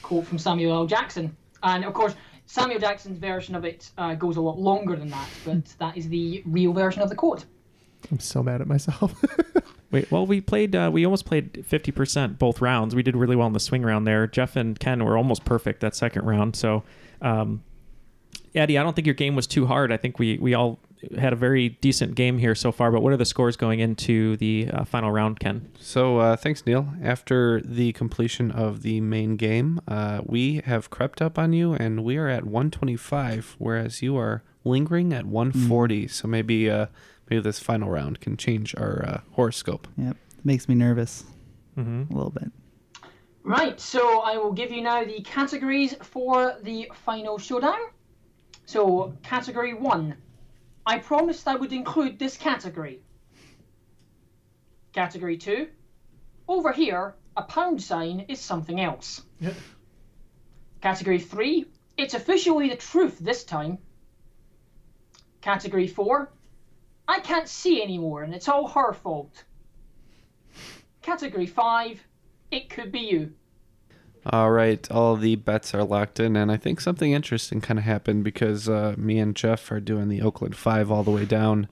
[0.02, 0.86] quote from Samuel L.
[0.86, 1.36] Jackson.
[1.64, 5.28] And of course, Samuel Jackson's version of it uh, goes a lot longer than that,
[5.46, 7.46] but that is the real version of the quote.
[8.12, 9.14] I'm so mad at myself.
[9.92, 10.76] Wait, well, we played.
[10.76, 12.94] Uh, we almost played fifty percent both rounds.
[12.94, 14.28] We did really well in the swing round there.
[14.28, 16.56] Jeff and Ken were almost perfect that second round.
[16.56, 16.84] So,
[17.22, 17.64] um,
[18.56, 19.92] Addy, I don't think your game was too hard.
[19.92, 20.80] I think we we all
[21.18, 22.92] had a very decent game here so far.
[22.92, 25.70] But what are the scores going into the uh, final round, Ken?
[25.80, 26.88] So uh, thanks, Neal.
[27.02, 32.04] After the completion of the main game, uh, we have crept up on you, and
[32.04, 36.08] we are at 125, whereas you are lingering at 140.
[36.08, 36.88] So maybe uh,
[37.30, 39.88] maybe this final round can change our uh, horoscope.
[39.98, 41.24] Yep, makes me nervous
[41.78, 42.12] Mm-hmm.
[42.12, 42.52] a little bit.
[43.44, 47.78] Right, so I will give you now the categories for the final showdown.
[48.66, 50.16] So, category one.
[50.88, 53.00] I promised I would include this category.
[54.94, 55.68] Category two.
[56.48, 59.22] Over here, a pound sign is something else.
[59.40, 59.54] Yep.
[60.82, 61.66] Category three.
[61.98, 63.78] It's officially the truth this time.
[65.48, 66.30] Category four.
[67.08, 69.46] I can't see anymore and it's all her fault.
[71.02, 72.06] Category five.
[72.52, 73.32] It could be you.
[74.26, 77.86] All right, all the bets are locked in, and I think something interesting kind of
[77.86, 81.70] happened because uh, me and Jeff are doing the Oakland Five all the way down,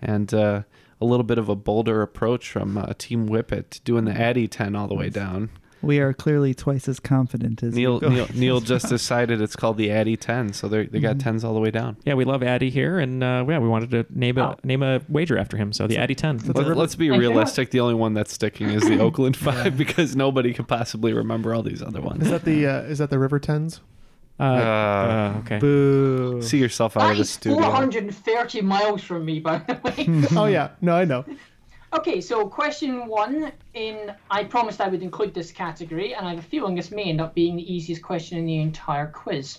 [0.00, 0.62] and uh,
[0.98, 4.74] a little bit of a bolder approach from uh, Team Whippet doing the Addy Ten
[4.74, 5.50] all the way down.
[5.80, 8.00] We are clearly twice as confident as Neal.
[8.00, 11.22] Neal, Neal just decided it's called the Addy Ten, so they they got Mhm.
[11.22, 11.96] tens all the way down.
[12.04, 15.00] Yeah, we love Addy here, and uh, yeah, we wanted to name a name a
[15.08, 15.72] wager after him.
[15.72, 16.38] So the Addy Ten.
[16.38, 17.28] Let, us be Thank you.
[17.28, 17.70] realistic.
[17.70, 21.62] The only one that's sticking is the Oakland Five because nobody could possibly remember all
[21.62, 22.24] these other ones.
[22.24, 23.80] Is that the uh, is that the River Tens?
[24.40, 25.58] Uh, Uh, uh, okay.
[25.58, 26.40] Boo.
[26.42, 27.60] See yourself out That of the studio.
[27.60, 30.26] 430 miles from me, by the way.
[30.36, 31.24] oh yeah, no, I know.
[31.92, 36.38] Okay, so question one in I promised I would include this category, and I have
[36.38, 39.58] a feeling this may end up being the easiest question in the entire quiz.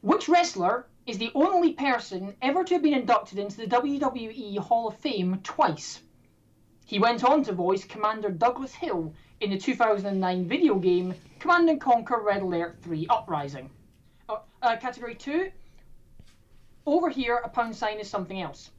[0.00, 4.88] Which wrestler is the only person ever to have been inducted into the WWE Hall
[4.88, 6.00] of Fame twice?
[6.86, 11.80] He went on to voice Commander Douglas Hill in the 2009 video game Command and
[11.80, 13.70] Conquer Red Alert 3 Uprising.
[14.28, 15.50] Uh, uh, category 2
[16.86, 18.70] over here, a pound sign is something else.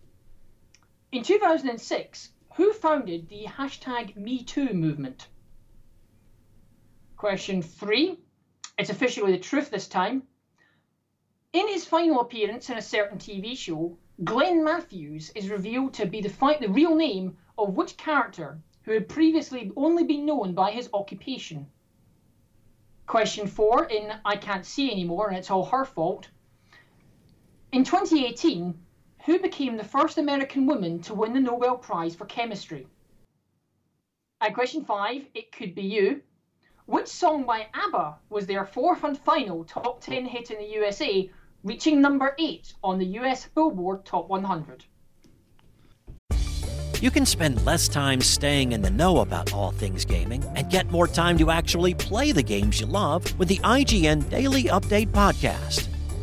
[1.16, 5.30] In 2006, who founded the hashtag MeToo movement?
[7.16, 8.20] Question three.
[8.78, 10.24] It's officially the truth this time.
[11.54, 16.20] In his final appearance in a certain TV show, Glenn Matthews is revealed to be
[16.20, 20.72] the, fi- the real name of which character who had previously only been known by
[20.72, 21.66] his occupation?
[23.08, 26.28] Question four in I Can't See Anymore, and it's all her fault.
[27.72, 28.85] In 2018,
[29.26, 32.88] who became the first American woman to win the Nobel Prize for Chemistry?
[34.40, 36.22] At question five, it could be you.
[36.86, 41.30] Which song by ABBA was their fourth and final top 10 hit in the USA,
[41.64, 44.86] reaching number 8 on the US Billboard Top 100?
[47.02, 50.92] You can spend less time staying in the know about all things gaming and get
[50.92, 55.95] more time to actually play the games you love with the IGN Daily Update podcast.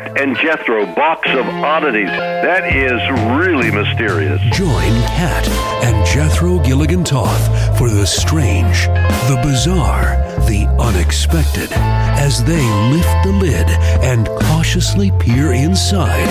[0.00, 2.08] Kat and Jethro, box of oddities.
[2.08, 3.00] That is
[3.38, 4.40] really mysterious.
[4.56, 5.46] Join Kat
[5.84, 7.46] and Jethro Gilligan Toth
[7.76, 8.86] for the strange,
[9.28, 13.68] the bizarre, the unexpected as they lift the lid
[14.02, 16.28] and cautiously peer inside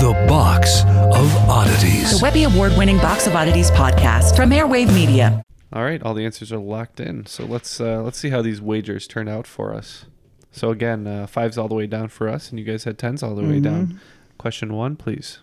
[0.00, 2.18] the box of oddities.
[2.18, 5.42] The Webby Award winning Box of Oddities podcast from Airwave Media.
[5.72, 7.26] All right, all the answers are locked in.
[7.26, 10.06] So let's uh, let's see how these wagers turn out for us.
[10.52, 13.22] So again, uh, fives all the way down for us, and you guys had tens
[13.22, 14.00] all the way down.
[14.38, 15.38] Question one, please.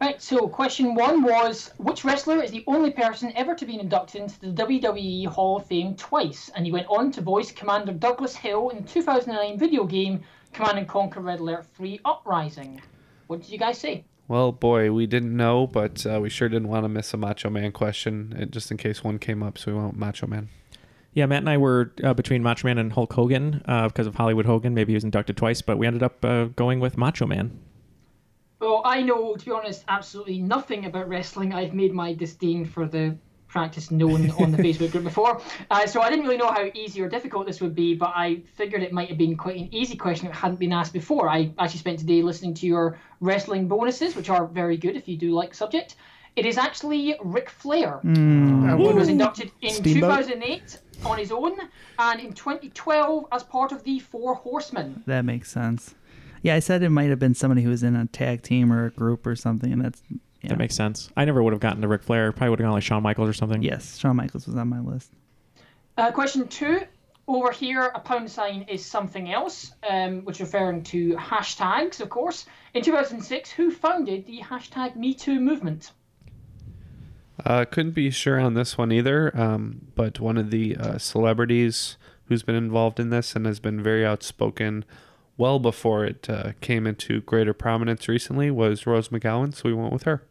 [0.00, 4.22] Right, so question one was which wrestler is the only person ever to be inducted
[4.22, 6.50] into the WWE Hall of Fame twice?
[6.56, 10.22] And he went on to voice Commander Douglas Hill in the 2009 video game
[10.52, 12.82] Command and Conquer Red Alert 3 Uprising.
[13.28, 14.04] What did you guys say?
[14.26, 17.50] Well, boy, we didn't know, but uh, we sure didn't want to miss a Macho
[17.50, 19.56] Man question, uh, just in case one came up.
[19.56, 20.48] So we went with Macho Man.
[21.14, 24.14] Yeah, Matt and I were uh, between Macho Man and Hulk Hogan uh, because of
[24.14, 24.72] Hollywood Hogan.
[24.72, 27.58] Maybe he was inducted twice, but we ended up uh, going with Macho Man.
[28.60, 31.52] Well, I know, to be honest, absolutely nothing about wrestling.
[31.52, 33.16] I've made my disdain for the
[33.52, 35.40] practice known on the Facebook group before.
[35.70, 38.42] Uh, so I didn't really know how easy or difficult this would be, but I
[38.54, 41.28] figured it might have been quite an easy question that hadn't been asked before.
[41.28, 45.18] I actually spent today listening to your wrestling bonuses, which are very good if you
[45.18, 45.96] do like subject.
[46.34, 48.00] It is actually Ric Flair.
[48.02, 48.78] Mm.
[48.78, 50.20] He was inducted in Steamboat?
[50.20, 51.58] 2008 on his own,
[51.98, 55.02] and in 2012 as part of the Four Horsemen.
[55.06, 55.94] That makes sense.
[56.42, 58.86] Yeah, I said it might have been somebody who was in a tag team or
[58.86, 60.02] a group or something, and that's
[60.42, 60.48] yeah.
[60.48, 61.08] That makes sense.
[61.16, 62.32] I never would have gotten to Ric Flair.
[62.32, 63.62] Probably would have gone like Shawn Michaels or something.
[63.62, 65.12] Yes, Shawn Michaels was on my list.
[65.96, 66.80] Uh, question two.
[67.28, 72.10] Over here, a pound sign is something else, um, which is referring to hashtags, of
[72.10, 72.46] course.
[72.74, 75.92] In 2006, who founded the hashtag MeToo movement?
[77.44, 81.96] Uh, couldn't be sure on this one either, um, but one of the uh, celebrities
[82.26, 84.84] who's been involved in this and has been very outspoken
[85.36, 89.92] well before it uh, came into greater prominence recently was Rose McGowan, so we went
[89.92, 90.22] with her.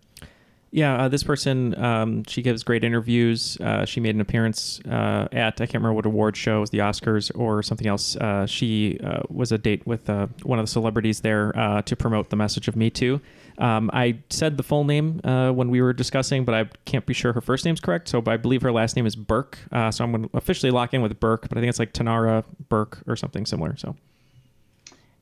[0.74, 3.58] Yeah, uh, this person, um, she gives great interviews.
[3.60, 6.78] Uh, she made an appearance uh, at, I can't remember what award show, was the
[6.78, 8.16] Oscars or something else.
[8.16, 11.52] Uh, she uh, was a date with uh, one of the celebrities there
[11.86, 13.20] to promote the message of Me Too.
[13.58, 17.34] Um, I said the full name when we were discussing, but I can't be sure
[17.34, 18.08] her first name's correct.
[18.08, 19.58] So I believe her last name is Burke.
[19.72, 22.46] So I'm going to officially lock in with Burke, but I think it's like Tanara
[22.70, 23.76] Burke or something similar.
[23.76, 23.98] So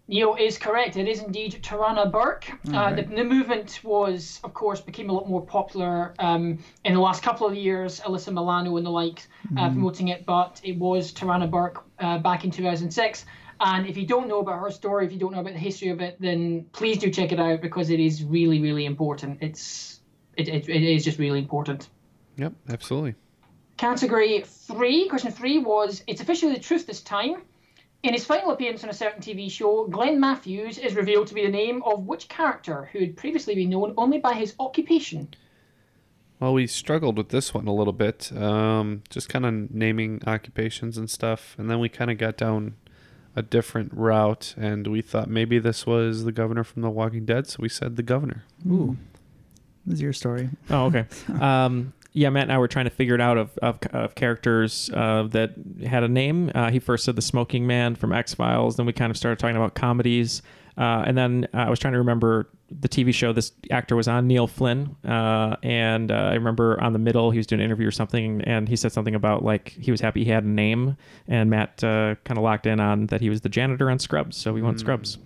[0.10, 0.98] Neal is correct.
[0.98, 2.50] It is indeed Tarana Burke.
[2.74, 7.00] Uh, the, the movement was, of course, became a lot more popular um, in the
[7.00, 8.00] last couple of years.
[8.00, 9.74] Alyssa Milano and the like uh, Mhm.
[9.74, 13.26] promoting it, but it was Tarana Burke uh, back in 2006.
[13.62, 15.90] And if you don't know about her story, if you don't know about the history
[15.90, 19.38] of it, then please do check it out because it is really, really important.
[19.42, 20.00] It's
[20.38, 21.88] it, it, it is just really important.
[22.38, 23.14] Yep, absolutely.
[23.78, 27.44] Category three, question three was it's officially the truth this time.
[28.02, 31.46] In his final appearance on a certain TV show, Glenn Matthews is revealed to be
[31.46, 35.28] the name of which character who had previously been known only by his occupation?
[36.40, 40.98] Well, we struggled with this one a little bit, um, just kind of naming occupations
[40.98, 42.78] and stuff, and then we kind of got down
[43.36, 47.48] a different route, and we thought maybe this was the governor from The Walking Dead,
[47.48, 48.46] so we said the governor.
[48.66, 48.96] Ooh.
[49.86, 50.50] This is your story.
[50.70, 51.06] Oh, okay.
[51.42, 54.90] um, yeah, Matt and I were trying to figure it out of, of, of characters
[54.94, 55.54] uh, that
[55.86, 56.52] had a name.
[56.56, 58.78] Uh, he first said the Smoking Man from X Files.
[58.78, 60.42] Then we kind of started talking about comedies.
[60.78, 64.08] Uh, and then uh, I was trying to remember the TV show this actor was
[64.08, 64.96] on, Neil Flynn.
[65.06, 68.42] Uh, and uh, I remember on the middle, he was doing an interview or something,
[68.44, 70.96] and he said something about like he was happy he had a name.
[71.28, 74.38] And Matt uh, kind of locked in on that he was the janitor on Scrubs.
[74.38, 75.18] So we went Scrubs.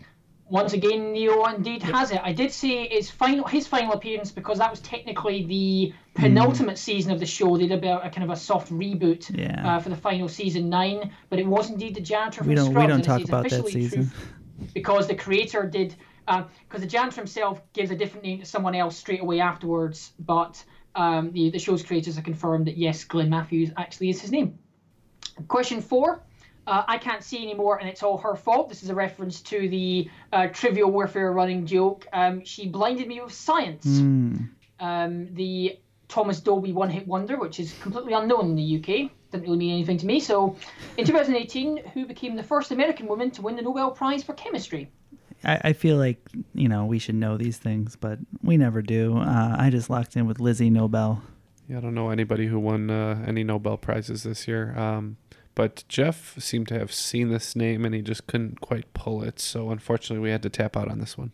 [0.54, 2.22] Once again, Neal indeed has it.
[2.24, 7.12] I did say his final his final appearance because that was technically the penultimate season
[7.12, 7.58] of the show.
[7.58, 9.68] They did about a kind of a soft reboot Yeah.
[9.78, 12.72] uh, for the final season nine, but it was indeed the janitor from We don't-
[12.72, 14.12] we don't talk about that officially season.
[14.12, 15.96] true because the creator did
[16.28, 20.64] because the janitor himself gives a different name to someone else straight away afterwards, but
[20.96, 24.60] um, the the show's creators have confirmed that yes, Glenn Matthews actually is his name.
[25.48, 26.22] Question four.
[26.66, 28.70] Uh, I can't see anymore, and it's all her fault.
[28.70, 32.08] This is a reference to the uh, trivial warfare running joke.
[32.14, 33.86] Um, she blinded me with science.
[33.86, 34.36] Hmm.
[34.80, 39.12] Um, the Thomas Dolby one hit wonder, which is completely unknown in the UK.
[39.32, 40.20] Didn't really mean anything to me.
[40.20, 40.56] So,
[40.98, 44.92] in 2018, who became the first American woman to win the Nobel Prize for Chemistry?
[45.44, 46.20] I, I feel like
[46.54, 49.18] you know we should know these things, but we never do.
[49.18, 51.22] Uh, I just locked in with Lizzie Nobel.
[51.68, 54.78] Yeah, I don't know anybody who won uh, any Nobel Prizes this year.
[54.78, 55.18] Um,
[55.56, 59.40] but Jeff seemed to have seen this name and he just couldn't quite pull it.
[59.40, 61.32] So unfortunately, we had to tap out on this one.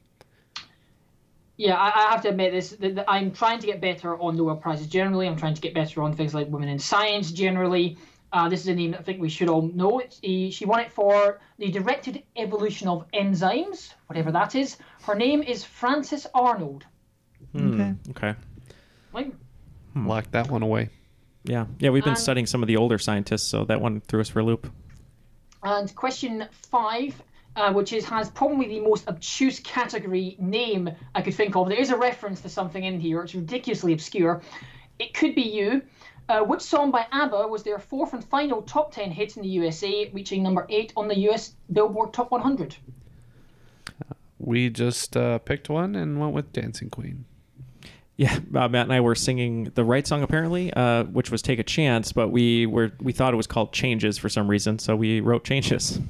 [1.57, 2.71] Yeah, I, I have to admit this.
[2.71, 5.27] That, that I'm trying to get better on Nobel prizes generally.
[5.27, 7.97] I'm trying to get better on things like women in science generally.
[8.31, 9.99] Uh, this is a name that I think we should all know.
[9.99, 14.77] It's, he, she won it for the directed evolution of enzymes, whatever that is.
[15.01, 16.85] Her name is Frances Arnold.
[17.55, 17.93] Okay.
[18.11, 18.35] Okay.
[19.11, 19.33] Like,
[19.95, 20.89] Lock that one away.
[21.43, 21.65] Yeah.
[21.79, 24.29] Yeah, we've been Um, studying some of the older scientists, so that one threw us
[24.29, 24.71] for a loop.
[25.63, 27.21] And question five,
[27.55, 31.69] uh, which is has probably the most obtuse category name I could think of.
[31.69, 33.21] There is a reference to something in here.
[33.21, 34.41] It's ridiculously obscure.
[34.99, 35.81] It could be you.
[36.27, 39.49] Uh, which song by ABBA was their fourth and final top 10 hit in the
[39.49, 42.75] USA, reaching number 8 on the US Billboard Top 100?
[44.37, 47.25] We just uh, picked one and went with Dancing Queen.
[48.19, 51.57] Yeah, uh, Matt and I were singing the right song apparently, uh, which was "Take
[51.57, 54.93] a Chance," but we were we thought it was called "Changes" for some reason, so
[54.93, 56.01] we wrote "Changes."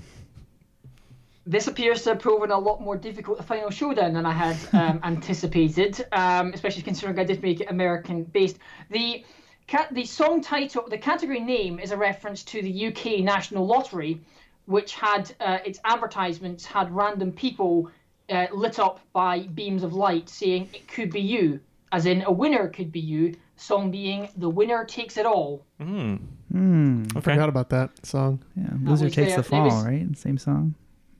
[1.45, 4.57] This appears to have proven a lot more difficult the final showdown than I had
[4.73, 8.57] um, anticipated, um, especially considering I did make it American based.
[8.89, 9.23] The
[9.67, 14.19] ca- the song title, the category name, is a reference to the UK National Lottery,
[14.65, 17.91] which had uh, its advertisements had random people
[18.31, 21.59] uh, lit up by beams of light saying it could be you,
[21.91, 23.35] as in a winner could be you.
[23.55, 25.65] Song being the winner takes it all.
[25.81, 26.15] Hmm.
[26.51, 27.03] Hmm.
[27.15, 28.41] I forgot about that song.
[28.55, 30.17] Yeah, Loser takes there- the fall, was- right?
[30.17, 30.75] Same song.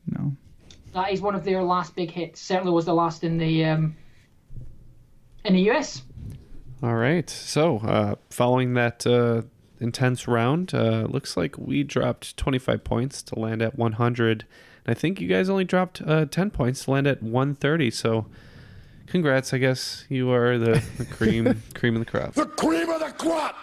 [0.07, 0.33] No.
[0.93, 2.41] That is one of their last big hits.
[2.41, 3.95] Certainly was the last in the um,
[5.45, 6.01] in the US.
[6.81, 7.29] All right.
[7.29, 9.41] So, uh, following that uh,
[9.81, 14.45] intense round, uh, looks like we dropped 25 points to land at 100.
[14.85, 17.91] And I think you guys only dropped uh, 10 points to land at 130.
[17.91, 18.25] So,
[19.09, 19.53] congrats.
[19.53, 22.33] I guess you are the, the cream cream of the crop.
[22.33, 23.55] The cream of the crop!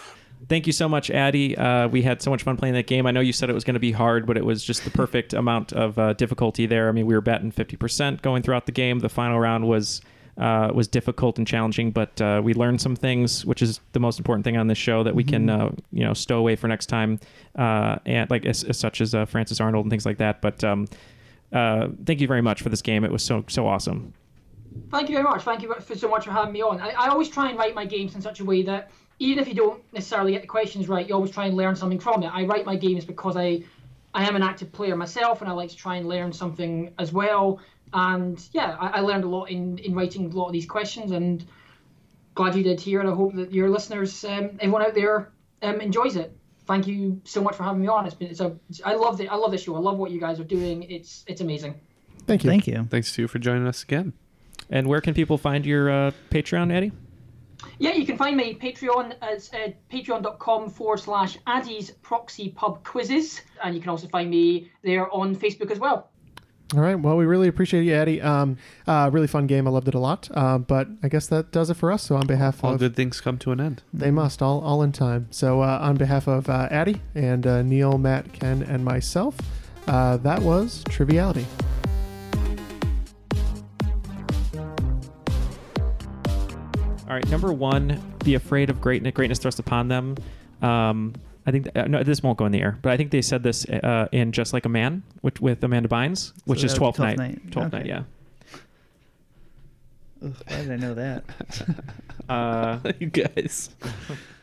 [0.48, 1.56] Thank you so much, Addy.
[1.56, 3.06] Uh, we had so much fun playing that game.
[3.06, 4.90] I know you said it was going to be hard, but it was just the
[4.90, 6.88] perfect amount of uh, difficulty there.
[6.88, 9.00] I mean, we were betting 50% going throughout the game.
[9.00, 10.02] The final round was
[10.38, 14.18] uh, was difficult and challenging, but uh, we learned some things, which is the most
[14.18, 16.86] important thing on this show that we can uh, you know stow away for next
[16.86, 17.18] time,
[17.56, 20.42] uh, and like as, as such as uh, Frances Arnold and things like that.
[20.42, 20.88] But um,
[21.52, 23.02] uh, thank you very much for this game.
[23.02, 24.12] It was so so awesome.
[24.90, 25.42] Thank you very much.
[25.42, 26.80] Thank you for so much for having me on.
[26.80, 29.48] I, I always try and write my games in such a way that even if
[29.48, 32.26] you don't necessarily get the questions right, you always try and learn something from it.
[32.26, 33.64] I write my games because I
[34.14, 37.12] I am an active player myself, and I like to try and learn something as
[37.12, 37.60] well.
[37.92, 41.12] And yeah, I, I learned a lot in in writing a lot of these questions,
[41.12, 41.44] and
[42.34, 43.00] glad you did here.
[43.00, 46.36] And I hope that your listeners, um, everyone out there, um, enjoys it.
[46.66, 48.06] Thank you so much for having me on.
[48.06, 49.76] It's been it's a I love the I love the show.
[49.76, 50.82] I love what you guys are doing.
[50.84, 51.80] It's it's amazing.
[52.26, 52.50] Thank you.
[52.50, 52.86] Thank you.
[52.90, 54.12] Thanks to you for joining us again.
[54.70, 56.92] And where can people find your uh, Patreon, Addy?
[57.78, 63.40] Yeah, you can find my Patreon as uh, patreon.com forward slash Addy's Proxy Pub Quizzes.
[63.62, 66.10] And you can also find me there on Facebook as well.
[66.74, 66.96] All right.
[66.96, 68.20] Well, we really appreciate you, Addy.
[68.20, 68.56] Um,
[68.88, 69.68] uh, really fun game.
[69.68, 70.28] I loved it a lot.
[70.34, 72.02] Uh, but I guess that does it for us.
[72.02, 73.82] So on behalf All of all good things come to an end.
[73.94, 75.28] they must all all in time.
[75.30, 79.36] So uh, on behalf of uh, Addy and uh, Neal, Matt, Ken, and myself,
[79.86, 81.46] uh, that was Triviality.
[87.08, 89.12] All right, number one, be afraid of greatness.
[89.14, 90.16] Greatness thrust upon them.
[90.60, 91.14] Um,
[91.46, 93.44] I think uh, no, this won't go in the air, but I think they said
[93.44, 96.78] this uh, in Just Like a Man, which with Amanda Bynes, which So is that
[96.78, 97.18] Twelfth would be Night.
[97.18, 97.52] 12th Night.
[97.52, 97.78] Twelfth Okay.
[97.78, 98.02] Night, yeah.
[100.24, 101.24] Ugh, why did I know that?
[102.28, 103.70] Uh, you guys.